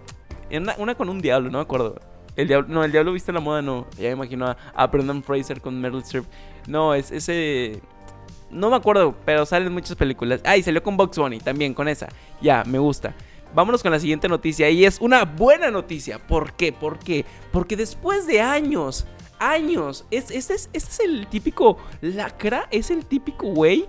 Una, 0.51 0.75
una 0.77 0.93
con 0.93 1.09
un 1.09 1.19
diablo, 1.19 1.49
no 1.49 1.57
me 1.57 1.63
acuerdo. 1.63 1.95
El 2.37 2.47
diablo, 2.47 2.67
no, 2.73 2.83
el 2.83 2.91
diablo 2.91 3.11
viste 3.11 3.33
la 3.33 3.41
moda, 3.41 3.61
no. 3.61 3.85
Ya 3.97 4.03
me 4.03 4.11
imagino 4.11 4.55
a, 4.73 4.87
Brendan 4.87 5.23
Fraser 5.23 5.59
con 5.59 5.81
Meryl 5.81 6.01
Streep. 6.01 6.23
No, 6.67 6.93
es 6.93 7.11
ese 7.11 7.81
no 8.49 8.69
me 8.69 8.77
acuerdo, 8.77 9.13
pero 9.25 9.45
salen 9.45 9.73
muchas 9.73 9.97
películas. 9.97 10.39
Ah, 10.45 10.55
salió 10.63 10.81
con 10.81 10.95
Box 10.95 11.17
Bunny 11.17 11.39
también, 11.39 11.73
con 11.73 11.87
esa. 11.87 12.07
Ya, 12.41 12.63
me 12.65 12.79
gusta. 12.79 13.13
Vámonos 13.53 13.81
con 13.81 13.91
la 13.91 13.99
siguiente 13.99 14.29
noticia 14.29 14.69
y 14.69 14.85
es 14.85 14.99
una 15.01 15.25
buena 15.25 15.71
noticia. 15.71 16.19
¿Por 16.19 16.53
qué? 16.53 16.71
¿Por 16.71 16.99
qué? 16.99 17.25
Porque 17.51 17.75
después 17.75 18.25
de 18.27 18.39
años, 18.41 19.05
años, 19.39 20.05
es, 20.11 20.31
este, 20.31 20.53
es, 20.53 20.69
es 20.73 20.99
el 20.99 21.27
típico 21.27 21.77
lacra, 22.01 22.67
es 22.71 22.91
el 22.91 23.05
típico 23.05 23.47
güey 23.47 23.87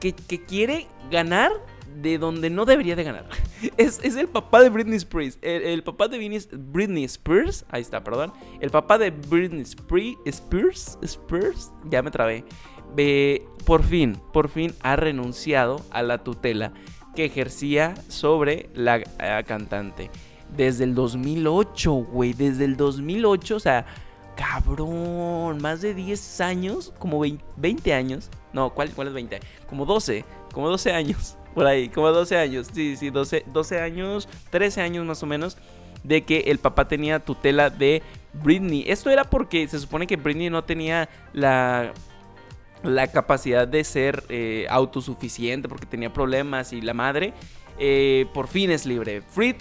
que, 0.00 0.14
quiere 0.44 0.86
ganar 1.10 1.52
de 1.96 2.18
donde 2.18 2.50
no 2.50 2.64
debería 2.64 2.96
de 2.96 3.04
ganar. 3.04 3.26
Es, 3.76 4.00
el 4.02 4.28
papá 4.28 4.62
de 4.62 4.70
Britney 4.70 4.96
Spears. 4.96 5.38
El, 5.42 5.82
papá 5.82 6.08
de 6.08 6.18
Britney, 6.56 7.04
Spears. 7.04 7.64
Ahí 7.70 7.82
está, 7.82 8.02
perdón. 8.02 8.32
El 8.60 8.70
papá 8.70 8.98
de 8.98 9.10
Britney 9.10 9.62
Spears. 9.62 10.98
Spears. 11.02 11.72
Ya 11.90 12.02
me 12.02 12.10
trabé 12.10 12.44
por 13.64 13.82
fin, 13.82 14.20
por 14.32 14.48
fin 14.48 14.74
ha 14.82 14.96
renunciado 14.96 15.80
a 15.90 16.02
la 16.02 16.18
tutela 16.18 16.72
que 17.14 17.24
ejercía 17.24 17.94
sobre 18.08 18.70
la 18.74 18.98
eh, 18.98 19.44
cantante. 19.46 20.10
Desde 20.56 20.84
el 20.84 20.94
2008, 20.94 21.92
güey, 21.92 22.32
desde 22.32 22.64
el 22.64 22.76
2008, 22.76 23.56
o 23.56 23.60
sea, 23.60 23.86
Cabrón, 24.36 25.60
más 25.60 25.82
de 25.82 25.94
10 25.94 26.40
años, 26.40 26.92
como 26.98 27.20
20, 27.56 27.92
años. 27.92 28.30
No, 28.52 28.70
¿cuál, 28.70 28.90
¿cuál 28.90 29.08
es 29.08 29.14
20? 29.14 29.38
Como 29.68 29.84
12, 29.84 30.24
como 30.52 30.68
12 30.70 30.92
años. 30.92 31.36
Por 31.54 31.66
ahí, 31.66 31.88
como 31.88 32.10
12 32.10 32.36
años. 32.36 32.68
Sí, 32.72 32.96
sí, 32.96 33.10
12, 33.10 33.44
12 33.46 33.80
años, 33.80 34.28
13 34.50 34.80
años 34.82 35.04
más 35.04 35.22
o 35.22 35.26
menos. 35.26 35.56
De 36.04 36.22
que 36.22 36.44
el 36.46 36.58
papá 36.58 36.88
tenía 36.88 37.20
tutela 37.20 37.68
de 37.68 38.02
Britney. 38.32 38.84
Esto 38.86 39.10
era 39.10 39.24
porque 39.24 39.68
se 39.68 39.78
supone 39.78 40.06
que 40.06 40.16
Britney 40.16 40.48
no 40.48 40.64
tenía 40.64 41.08
la 41.32 41.92
la 42.82 43.08
capacidad 43.08 43.68
de 43.68 43.84
ser 43.84 44.24
eh, 44.28 44.66
autosuficiente 44.70 45.68
porque 45.68 45.86
tenía 45.86 46.12
problemas 46.12 46.72
y 46.72 46.80
la 46.80 46.94
madre 46.94 47.34
eh, 47.78 48.26
por 48.34 48.48
fin 48.48 48.70
es 48.70 48.86
libre. 48.86 49.22
Free 49.22 49.56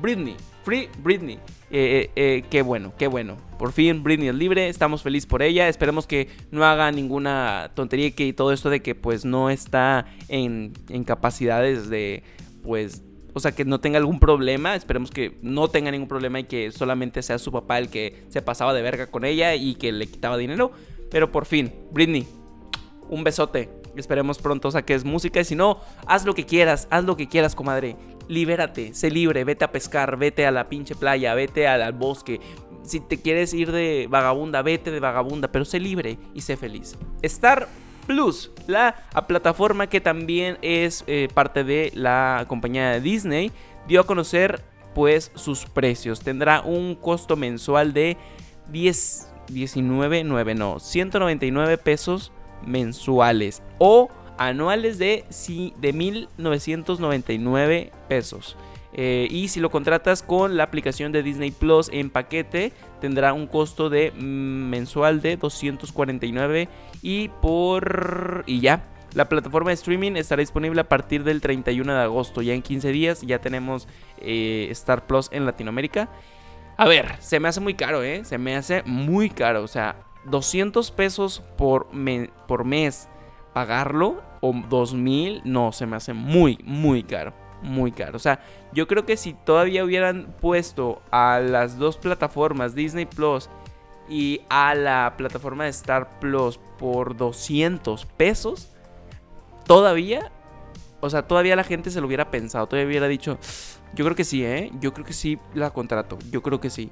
Britney, 0.00 0.36
Free 0.64 0.88
Britney. 0.98 1.38
Eh, 1.70 2.44
qué 2.50 2.62
bueno, 2.62 2.92
qué 2.98 3.06
bueno. 3.06 3.36
Por 3.58 3.72
fin 3.72 4.02
Britney 4.02 4.28
es 4.28 4.34
libre, 4.34 4.68
estamos 4.68 5.02
felices 5.02 5.26
por 5.26 5.42
ella. 5.42 5.68
Esperemos 5.68 6.06
que 6.06 6.28
no 6.50 6.64
haga 6.64 6.90
ninguna 6.92 7.70
tontería 7.74 8.06
y 8.06 8.12
que 8.12 8.32
todo 8.32 8.52
esto 8.52 8.70
de 8.70 8.80
que 8.80 8.94
pues 8.94 9.24
no 9.24 9.50
está 9.50 10.06
en, 10.28 10.72
en 10.88 11.04
capacidades 11.04 11.88
de 11.90 12.22
pues 12.62 13.02
o 13.32 13.40
sea, 13.40 13.52
que 13.52 13.64
no 13.64 13.80
tenga 13.80 13.98
algún 13.98 14.18
problema. 14.18 14.74
Esperemos 14.74 15.10
que 15.10 15.38
no 15.42 15.68
tenga 15.68 15.90
ningún 15.90 16.08
problema 16.08 16.40
y 16.40 16.44
que 16.44 16.70
solamente 16.72 17.22
sea 17.22 17.38
su 17.38 17.52
papá 17.52 17.78
el 17.78 17.88
que 17.88 18.24
se 18.28 18.42
pasaba 18.42 18.74
de 18.74 18.82
verga 18.82 19.06
con 19.08 19.24
ella 19.24 19.54
y 19.54 19.74
que 19.74 19.92
le 19.92 20.06
quitaba 20.06 20.36
dinero. 20.36 20.72
Pero 21.10 21.30
por 21.32 21.46
fin, 21.46 21.72
Britney, 21.92 22.26
un 23.08 23.24
besote. 23.24 23.79
Esperemos 23.96 24.38
pronto 24.38 24.70
saques 24.70 25.04
música. 25.04 25.40
Y 25.40 25.44
si 25.44 25.54
no, 25.54 25.80
haz 26.06 26.24
lo 26.24 26.34
que 26.34 26.46
quieras, 26.46 26.86
haz 26.90 27.04
lo 27.04 27.16
que 27.16 27.28
quieras, 27.28 27.54
comadre. 27.54 27.96
Libérate, 28.28 28.94
sé 28.94 29.10
libre, 29.10 29.44
vete 29.44 29.64
a 29.64 29.72
pescar, 29.72 30.16
vete 30.16 30.46
a 30.46 30.50
la 30.50 30.68
pinche 30.68 30.94
playa, 30.94 31.34
vete 31.34 31.66
al, 31.66 31.92
bosque. 31.92 32.40
Si 32.82 33.00
te 33.00 33.20
quieres 33.20 33.52
ir 33.52 33.72
de 33.72 34.06
vagabunda, 34.08 34.62
vete 34.62 34.90
de 34.90 35.00
vagabunda, 35.00 35.48
pero 35.48 35.64
sé 35.64 35.80
libre 35.80 36.18
y 36.34 36.40
sé 36.40 36.56
feliz. 36.56 36.96
Star 37.22 37.68
Plus, 38.06 38.50
la 38.66 38.96
plataforma 39.28 39.86
que 39.88 40.00
también 40.00 40.58
es 40.62 41.04
eh, 41.06 41.28
parte 41.32 41.62
de 41.62 41.92
la 41.94 42.44
compañía 42.48 42.90
de 42.90 43.00
Disney, 43.00 43.52
dio 43.86 44.00
a 44.00 44.06
conocer 44.06 44.64
pues 44.94 45.30
sus 45.36 45.66
precios. 45.66 46.20
Tendrá 46.20 46.62
un 46.62 46.96
costo 46.96 47.36
mensual 47.36 47.92
de 47.92 48.16
10, 48.72 49.32
19, 49.48 50.24
no, 50.24 50.80
199 50.80 51.78
pesos 51.78 52.32
mensuales 52.66 53.62
o 53.78 54.08
anuales 54.38 54.98
de, 54.98 55.24
de 55.28 55.94
1.999 55.94 57.90
pesos. 58.08 58.56
Eh, 58.92 59.28
y 59.30 59.48
si 59.48 59.60
lo 59.60 59.70
contratas 59.70 60.22
con 60.22 60.56
la 60.56 60.64
aplicación 60.64 61.12
de 61.12 61.22
Disney 61.22 61.50
Plus 61.52 61.88
en 61.92 62.10
paquete, 62.10 62.72
tendrá 63.00 63.32
un 63.32 63.46
costo 63.46 63.88
de 63.88 64.10
mm, 64.10 64.68
mensual 64.68 65.20
de 65.20 65.36
249 65.36 66.68
y 67.02 67.28
por 67.28 68.44
y 68.46 68.60
ya. 68.60 68.84
La 69.14 69.28
plataforma 69.28 69.70
de 69.70 69.74
streaming 69.74 70.12
estará 70.12 70.40
disponible 70.40 70.80
a 70.80 70.88
partir 70.88 71.24
del 71.24 71.40
31 71.40 71.92
de 71.94 72.00
agosto, 72.00 72.42
ya 72.42 72.54
en 72.54 72.62
15 72.62 72.92
días 72.92 73.22
ya 73.22 73.40
tenemos 73.40 73.88
eh, 74.18 74.68
Star 74.70 75.06
Plus 75.06 75.28
en 75.32 75.46
Latinoamérica. 75.46 76.08
A 76.76 76.86
ver, 76.86 77.16
se 77.18 77.40
me 77.40 77.48
hace 77.48 77.60
muy 77.60 77.74
caro, 77.74 78.02
¿eh? 78.02 78.24
Se 78.24 78.38
me 78.38 78.56
hace 78.56 78.82
muy 78.84 79.28
caro, 79.28 79.62
o 79.62 79.68
sea, 79.68 79.96
200 80.24 80.90
pesos 80.90 81.42
por, 81.56 81.88
por 82.46 82.64
mes 82.64 83.08
pagarlo 83.52 84.22
o 84.40 84.52
2000, 84.52 85.42
no, 85.44 85.72
se 85.72 85.86
me 85.86 85.96
hace 85.96 86.12
muy, 86.12 86.58
muy 86.64 87.02
caro. 87.02 87.32
Muy 87.62 87.92
caro. 87.92 88.16
O 88.16 88.20
sea, 88.20 88.40
yo 88.72 88.88
creo 88.88 89.04
que 89.04 89.18
si 89.18 89.34
todavía 89.34 89.84
hubieran 89.84 90.34
puesto 90.40 91.02
a 91.10 91.40
las 91.40 91.76
dos 91.76 91.98
plataformas, 91.98 92.74
Disney 92.74 93.04
Plus 93.04 93.50
y 94.08 94.40
a 94.48 94.74
la 94.74 95.14
plataforma 95.18 95.64
de 95.64 95.70
Star 95.70 96.18
Plus 96.20 96.58
por 96.78 97.16
200 97.16 98.06
pesos, 98.06 98.70
todavía, 99.66 100.32
o 101.00 101.10
sea, 101.10 101.28
todavía 101.28 101.54
la 101.54 101.64
gente 101.64 101.90
se 101.90 102.00
lo 102.00 102.06
hubiera 102.06 102.30
pensado, 102.30 102.66
todavía 102.66 102.88
hubiera 102.88 103.08
dicho, 103.08 103.38
yo 103.94 104.04
creo 104.06 104.16
que 104.16 104.24
sí, 104.24 104.42
¿eh? 104.42 104.70
Yo 104.80 104.94
creo 104.94 105.04
que 105.04 105.12
sí 105.12 105.38
la 105.54 105.70
contrato, 105.70 106.18
yo 106.30 106.42
creo 106.42 106.60
que 106.60 106.70
sí. 106.70 106.90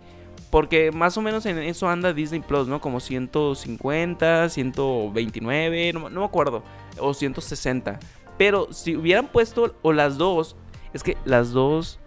Porque 0.50 0.90
más 0.92 1.16
o 1.16 1.22
menos 1.22 1.44
en 1.46 1.58
eso 1.58 1.88
anda 1.88 2.12
Disney 2.12 2.40
Plus, 2.40 2.68
¿no? 2.68 2.80
Como 2.80 3.00
150, 3.00 4.48
129, 4.48 5.92
no, 5.92 6.08
me 6.08 6.24
acuerdo. 6.24 6.62
O 6.98 7.14
160. 7.14 7.98
Pero 8.38 8.72
si 8.72 8.96
hubieran 8.96 9.28
puesto 9.28 9.74
o 9.82 9.92
las 9.92 10.16
dos, 10.16 10.56
es 10.92 11.02
que 11.02 11.16
las 11.24 11.50
dos 11.52 11.98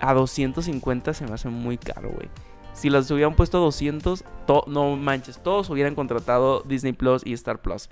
a 0.00 0.14
250 0.14 1.14
se 1.14 1.26
me 1.26 1.32
hace 1.32 1.48
muy 1.48 1.78
caro, 1.78 2.10
güey. 2.10 2.28
Si 2.74 2.90
las 2.90 3.10
hubieran 3.10 3.34
puesto 3.34 3.58
a 3.58 3.60
200, 3.60 4.24
no 4.66 4.96
manches, 4.96 5.42
todos 5.42 5.70
hubieran 5.70 5.94
contratado 5.94 6.62
Disney 6.62 6.92
Plus 6.92 7.22
y 7.24 7.32
Star 7.32 7.62
Plus. 7.62 7.88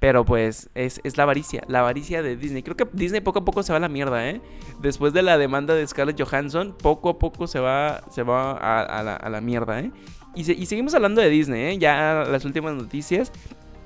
Pero 0.00 0.24
pues 0.24 0.70
es, 0.74 1.00
la 1.16 1.24
avaricia, 1.24 1.62
la 1.68 1.80
avaricia 1.80 2.22
de 2.22 2.36
Disney. 2.36 2.62
Creo 2.62 2.76
que 2.76 2.88
Disney 2.92 3.20
poco 3.20 3.40
a 3.40 3.44
poco 3.44 3.62
se 3.62 3.72
va 3.72 3.76
a 3.76 3.80
la 3.80 3.88
mierda, 3.88 4.28
¿eh? 4.28 4.40
Después 4.80 5.12
de 5.12 5.22
la 5.22 5.36
demanda 5.36 5.74
de 5.74 5.86
Scarlett 5.86 6.20
Johansson, 6.20 6.74
poco 6.82 7.10
a 7.10 7.18
poco 7.18 7.46
se 7.46 7.60
va, 7.60 8.02
se 8.10 8.22
va 8.22 8.52
a, 8.52 9.30
la, 9.30 9.40
mierda, 9.42 9.80
¿eh? 9.80 9.92
Y, 10.34 10.44
seguimos 10.44 10.94
hablando 10.94 11.20
de 11.20 11.28
Disney, 11.28 11.74
¿eh? 11.74 11.78
Ya 11.78 12.24
las 12.26 12.44
últimas 12.46 12.74
noticias. 12.74 13.30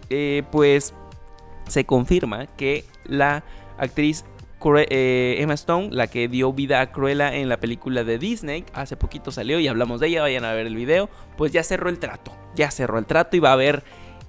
Eh, 0.09 0.45
pues 0.53 0.95
se 1.67 1.85
confirma 1.85 2.47
que 2.47 2.85
la 3.07 3.43
actriz 3.79 4.25
eh, 4.89 5.37
Emma 5.41 5.55
Stone, 5.55 5.91
la 5.91 6.07
que 6.07 6.27
dio 6.29 6.53
vida 6.53 6.81
a 6.81 6.91
Cruella 6.91 7.35
en 7.35 7.49
la 7.49 7.59
película 7.59 8.03
de 8.03 8.19
Disney, 8.19 8.65
hace 8.73 8.97
poquito 8.97 9.31
salió 9.31 9.59
y 9.59 9.69
hablamos 9.69 10.01
de 10.01 10.07
ella, 10.09 10.23
vayan 10.23 10.45
a 10.45 10.53
ver 10.53 10.67
el 10.67 10.75
video, 10.75 11.11
pues 11.37 11.53
ya 11.53 11.63
cerró 11.63 11.91
el 11.91 11.99
trato, 11.99 12.33
ya 12.55 12.71
cerró 12.71 12.99
el 12.99 13.05
trato 13.05 13.37
y 13.37 13.41
va 13.41 13.51
a 13.51 13.55
haber 13.55 13.85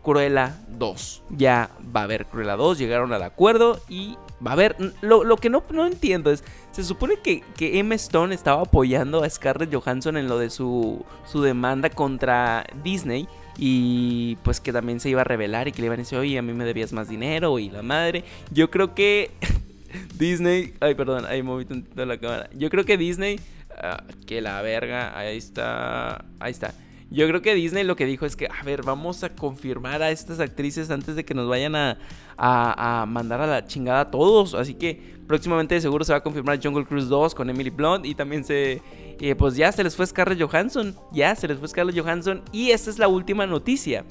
Cruella 0.05 0.55
2. 0.77 1.23
Ya 1.31 1.71
va 1.93 2.01
a 2.01 2.03
haber 2.03 2.27
Cruella 2.27 2.55
2, 2.55 2.77
llegaron 2.77 3.11
al 3.11 3.23
acuerdo 3.23 3.81
y 3.89 4.15
va 4.45 4.51
a 4.51 4.53
haber... 4.53 4.77
Lo, 5.01 5.35
que 5.37 5.49
no, 5.49 5.63
no, 5.71 5.87
entiendo 5.87 6.31
es, 6.31 6.43
se 6.71 6.83
supone 6.83 7.15
que, 7.17 7.41
que 7.57 7.79
Emma 7.79 7.95
Stone 7.95 8.35
estaba 8.35 8.61
apoyando 8.61 9.23
a 9.23 9.29
Scarlett 9.29 9.73
Johansson 9.73 10.15
en 10.15 10.27
lo 10.27 10.37
de 10.37 10.51
su, 10.51 11.03
su 11.25 11.41
demanda 11.41 11.89
contra 11.89 12.67
Disney 12.83 13.27
y 13.57 14.35
pues 14.43 14.59
que 14.59 14.71
también 14.71 14.99
se 14.99 15.09
iba 15.09 15.21
a 15.21 15.23
revelar 15.23 15.67
y 15.67 15.71
que 15.71 15.81
le 15.81 15.87
iban 15.87 15.99
a 15.99 16.03
decir, 16.03 16.19
oye, 16.19 16.37
a 16.37 16.43
mí 16.43 16.53
me 16.53 16.65
debías 16.65 16.93
más 16.93 17.09
dinero 17.09 17.57
y 17.57 17.71
la 17.71 17.81
madre. 17.81 18.23
Yo 18.51 18.69
creo 18.69 18.93
que 18.93 19.31
Disney... 20.19 20.75
Ay, 20.81 20.93
perdón, 20.93 21.25
ahí 21.25 21.41
moví 21.41 21.65
de 21.65 22.05
la 22.05 22.19
cámara. 22.19 22.47
Yo 22.53 22.69
creo 22.69 22.85
que 22.85 22.97
Disney... 22.97 23.39
Ah, 23.77 24.03
que 24.27 24.39
la 24.39 24.61
verga, 24.61 25.17
ahí 25.17 25.35
está... 25.35 26.23
Ahí 26.39 26.51
está. 26.51 26.75
Yo 27.15 27.25
creo 27.29 27.41
que 27.41 27.55
Disney 27.55 27.85
lo 27.85 27.95
que 27.95 28.05
dijo 28.05 28.25
es 28.25 28.35
que, 28.35 28.47
a 28.47 28.61
ver, 28.65 28.83
vamos 28.83 29.23
a 29.23 29.33
confirmar 29.33 30.03
a 30.03 30.11
estas 30.11 30.41
actrices 30.41 30.91
antes 30.91 31.15
de 31.15 31.23
que 31.23 31.33
nos 31.33 31.47
vayan 31.47 31.73
a, 31.73 31.97
a, 32.35 33.05
mandar 33.07 33.39
a 33.39 33.47
la 33.47 33.65
chingada 33.65 34.01
a 34.01 34.11
todos. 34.11 34.53
Así 34.53 34.73
que 34.73 35.15
próximamente 35.25 35.79
seguro 35.79 36.03
se 36.03 36.11
va 36.11 36.17
a 36.17 36.23
confirmar 36.23 36.59
Jungle 36.61 36.83
Cruise 36.83 37.07
2 37.07 37.33
con 37.33 37.49
Emily 37.49 37.69
Blunt 37.69 38.05
y 38.05 38.15
también 38.15 38.43
se... 38.43 38.81
Eh, 39.21 39.33
pues 39.33 39.55
ya 39.55 39.71
se 39.71 39.81
les 39.81 39.95
fue 39.95 40.05
Scarlett 40.05 40.41
Johansson. 40.41 40.93
Ya 41.13 41.33
se 41.37 41.47
les 41.47 41.57
fue 41.57 41.69
Scarlett 41.69 41.97
Johansson. 41.97 42.43
Y 42.51 42.71
esta 42.71 42.89
es 42.89 42.99
la 42.99 43.07
última 43.07 43.47
noticia. 43.47 44.03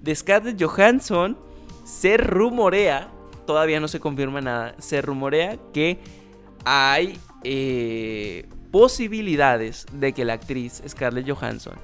De 0.00 0.14
Scarlett 0.14 0.58
Johansson 0.58 1.36
se 1.84 2.16
rumorea, 2.16 3.10
todavía 3.46 3.80
no 3.80 3.88
se 3.88 4.00
confirma 4.00 4.40
nada, 4.40 4.74
se 4.78 5.02
rumorea 5.02 5.58
que 5.74 5.98
hay 6.64 7.18
eh, 7.44 8.48
posibilidades 8.70 9.84
de 9.92 10.14
que 10.14 10.24
la 10.24 10.32
actriz 10.32 10.82
Scarlett 10.88 11.28
Johansson 11.30 11.74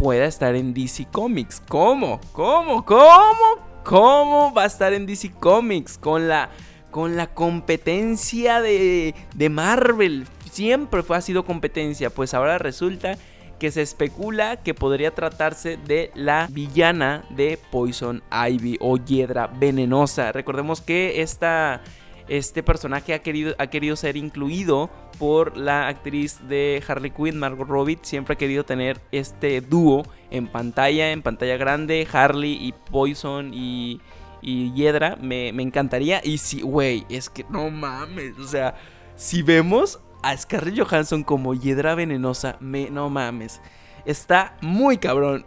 pueda 0.00 0.24
estar 0.24 0.56
en 0.56 0.72
DC 0.72 1.08
Comics. 1.12 1.60
¿Cómo? 1.68 2.22
¿Cómo? 2.32 2.86
¿Cómo? 2.86 3.82
¿Cómo 3.84 4.52
va 4.54 4.62
a 4.62 4.66
estar 4.66 4.94
en 4.94 5.04
DC 5.04 5.30
Comics? 5.32 5.98
Con 5.98 6.26
la, 6.26 6.48
con 6.90 7.18
la 7.18 7.26
competencia 7.26 8.62
de, 8.62 9.14
de 9.34 9.48
Marvel. 9.50 10.26
Siempre 10.50 11.02
fue, 11.02 11.18
ha 11.18 11.20
sido 11.20 11.44
competencia. 11.44 12.08
Pues 12.08 12.32
ahora 12.32 12.56
resulta 12.56 13.18
que 13.58 13.70
se 13.70 13.82
especula 13.82 14.56
que 14.56 14.72
podría 14.72 15.14
tratarse 15.14 15.76
de 15.76 16.10
la 16.14 16.48
villana 16.50 17.26
de 17.28 17.58
Poison 17.70 18.22
Ivy 18.32 18.78
o 18.80 18.96
Hiedra 18.96 19.48
Venenosa. 19.48 20.32
Recordemos 20.32 20.80
que 20.80 21.20
esta 21.20 21.82
este 22.26 22.62
personaje 22.62 23.12
ha 23.12 23.18
querido, 23.18 23.54
ha 23.58 23.66
querido 23.66 23.96
ser 23.96 24.16
incluido 24.16 24.88
por 25.20 25.58
la 25.58 25.86
actriz 25.86 26.48
de 26.48 26.82
Harley 26.88 27.10
Quinn, 27.10 27.38
Margot 27.38 27.68
Robbie. 27.68 27.98
Siempre 28.00 28.32
ha 28.32 28.38
querido 28.38 28.64
tener 28.64 28.98
este 29.12 29.60
dúo 29.60 30.02
en 30.30 30.48
pantalla, 30.48 31.12
en 31.12 31.20
pantalla 31.20 31.58
grande, 31.58 32.08
Harley 32.10 32.52
y 32.54 32.72
Poison 32.72 33.52
y, 33.52 34.00
y 34.40 34.72
Hiedra. 34.72 35.16
Me, 35.20 35.50
encantaría. 35.50 36.22
Y 36.24 36.38
si, 36.38 36.62
güey, 36.62 37.04
es 37.10 37.28
que 37.28 37.44
no 37.50 37.68
mames. 37.68 38.38
O 38.38 38.48
sea, 38.48 38.74
si 39.14 39.42
vemos 39.42 40.00
a 40.22 40.34
Scarlett 40.34 40.80
Johansson 40.80 41.22
como 41.22 41.52
Hiedra 41.52 41.94
venenosa, 41.94 42.56
me, 42.58 42.88
no 42.88 43.10
mames. 43.10 43.60
Está 44.06 44.56
muy 44.62 44.96
cabrón. 44.96 45.44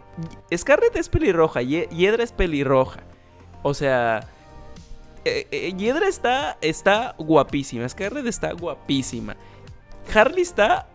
Scarlett 0.56 0.94
es 0.94 1.08
pelirroja, 1.08 1.62
Hiedra 1.62 2.22
es 2.22 2.30
pelirroja. 2.30 3.02
O 3.64 3.74
sea, 3.74 4.20
eh, 5.24 5.48
eh 5.50 5.92
está, 6.06 6.58
está 6.60 7.16
guapísima. 7.18 7.88
Scarlett 7.88 8.26
está 8.26 8.52
guapísima. 8.52 9.34
Harley 10.14 10.42
está 10.42 10.86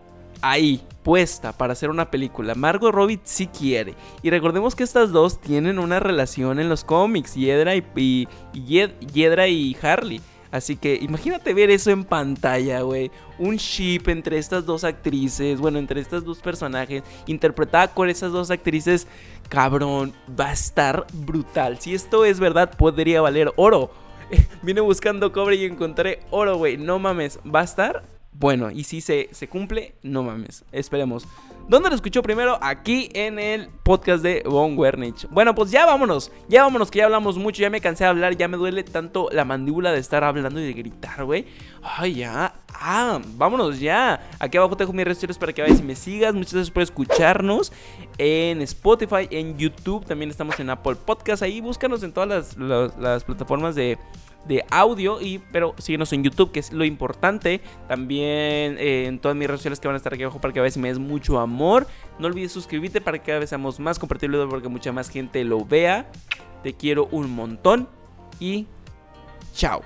ahí, 0.42 0.82
puesta 1.04 1.52
para 1.54 1.74
hacer 1.74 1.90
una 1.90 2.10
película. 2.10 2.56
Margot 2.56 2.94
Robbie 2.94 3.20
sí 3.24 3.48
quiere. 3.48 3.96
Y 4.22 4.30
recordemos 4.30 4.76
que 4.76 4.84
estas 4.84 5.12
dos 5.12 5.42
tienen 5.42 5.80
una 5.80 6.00
relación 6.00 6.60
en 6.60 6.70
los 6.70 6.84
cómics, 6.84 7.36
Yedra 7.36 7.76
y, 7.76 7.84
y, 8.54 8.80
y 9.00 9.78
Harley. 9.82 10.22
Así 10.52 10.78
que 10.78 10.96
imagínate 10.96 11.54
ver 11.54 11.70
eso 11.70 11.92
en 11.92 12.04
pantalla, 12.04 12.82
güey. 12.82 13.12
Un 13.38 13.58
ship 13.58 14.08
entre 14.08 14.40
estas 14.40 14.66
dos 14.66 14.84
actrices, 14.84 15.60
bueno, 15.60 15.78
entre 15.78 16.02
estos 16.02 16.26
dos 16.26 16.40
personajes, 16.40 17.04
interpretada 17.28 17.94
por 17.94 18.10
esas 18.10 18.32
dos 18.32 18.50
actrices, 18.50 19.06
cabrón, 19.48 20.14
va 20.40 20.48
a 20.50 20.54
estar 20.54 21.06
brutal. 21.14 21.80
Si 21.80 21.94
esto 21.94 22.26
es 22.26 22.40
verdad, 22.40 22.72
podría 22.76 23.22
valer 23.22 23.54
oro. 23.58 23.92
Vine 24.64 24.82
buscando 24.82 25.32
cobre 25.32 25.56
y 25.56 25.66
encontré 25.66 26.22
oro, 26.32 26.58
güey. 26.58 26.78
No 26.78 26.98
mames, 26.98 27.40
va 27.46 27.62
a 27.62 27.66
estar 27.66 28.19
bueno. 28.32 28.72
Y 28.72 28.84
si 28.84 29.02
se, 29.02 29.30
se 29.32 29.48
cumple, 29.48 29.96
no 30.04 30.24
mames. 30.24 30.64
Esperemos. 30.72 31.26
¿Dónde 31.68 31.90
lo 31.90 31.96
escuchó 31.96 32.24
primero? 32.24 32.58
Aquí 32.62 33.10
en 33.14 33.38
el 33.38 33.70
podcast 33.84 34.24
de 34.24 34.42
Von 34.44 34.76
Wernich. 34.76 35.28
Bueno, 35.30 35.54
pues 35.54 35.70
ya 35.70 35.86
vámonos. 35.86 36.32
Ya 36.48 36.64
vámonos, 36.64 36.90
que 36.90 36.98
ya 36.98 37.06
hablamos 37.06 37.38
mucho. 37.38 37.62
Ya 37.62 37.70
me 37.70 37.80
cansé 37.80 38.06
de 38.06 38.10
hablar. 38.10 38.36
Ya 38.36 38.48
me 38.48 38.58
duele 38.58 38.84
tanto 38.84 39.30
la 39.32 39.46
mandíbula 39.46 39.92
de 39.92 40.00
estar 40.00 40.24
hablando 40.24 40.60
y 40.60 40.66
de 40.66 40.74
gritar, 40.74 41.24
güey. 41.26 41.46
Ay, 41.84 42.16
ya. 42.16 42.54
Ah, 42.74 43.22
vámonos 43.36 43.80
ya. 43.80 44.32
Aquí 44.40 44.58
abajo 44.58 44.76
te 44.76 44.84
dejo 44.84 44.94
mis 44.94 45.06
redes 45.06 45.38
para 45.38 45.54
que 45.54 45.62
vayas 45.62 45.80
y 45.80 45.84
me 45.84 45.96
sigas. 45.96 46.34
Muchas 46.34 46.54
gracias 46.54 46.72
por 46.72 46.82
escucharnos 46.82 47.72
en 48.18 48.64
Spotify, 48.64 49.28
en 49.30 49.56
YouTube. 49.58 50.06
También 50.06 50.32
estamos 50.32 50.60
en 50.60 50.72
Apple 50.72 50.96
Podcast. 50.96 51.44
Ahí 51.44 51.62
búscanos 51.62 52.02
en 52.02 52.14
todas 52.14 52.58
las 52.58 53.24
plataformas 53.24 53.76
de 53.76 54.00
de 54.46 54.66
audio, 54.70 55.22
y, 55.22 55.40
pero 55.52 55.76
síguenos 55.78 56.12
en 56.14 56.24
YouTube, 56.24 56.52
que 56.52 56.60
es 56.60 56.72
lo 56.72 56.86
importante. 56.86 57.62
También 57.88 58.78
eh, 58.78 59.06
en 59.08 59.20
todas 59.20 59.38
mis 59.38 59.48
redes 59.48 59.62
sociales 59.62 59.80
que 59.80 59.88
van 59.88 59.96
a 59.96 59.98
estar 59.98 60.14
aquí 60.14 60.24
abajo 60.24 60.42
para 60.42 60.54
que 60.54 60.60
a 60.60 60.64
veces 60.64 60.78
me 60.78 60.88
des 60.88 61.00
mucho 61.00 61.40
amor. 61.40 61.88
No 62.18 62.28
olvides 62.28 62.52
suscribirte 62.52 63.02
para 63.02 63.20
que 63.20 63.26
cada 63.26 63.40
vez 63.40 63.50
seamos 63.50 63.80
más 63.80 64.00
compartibles 64.00 64.46
porque 64.50 64.68
mucha 64.68 64.92
más 64.92 65.10
gente 65.10 65.44
lo 65.44 65.66
vea. 65.66 66.10
Te 66.64 66.74
quiero 66.74 67.08
un 67.12 67.30
montón 67.32 67.88
y 68.40 68.68
chao. 69.54 69.82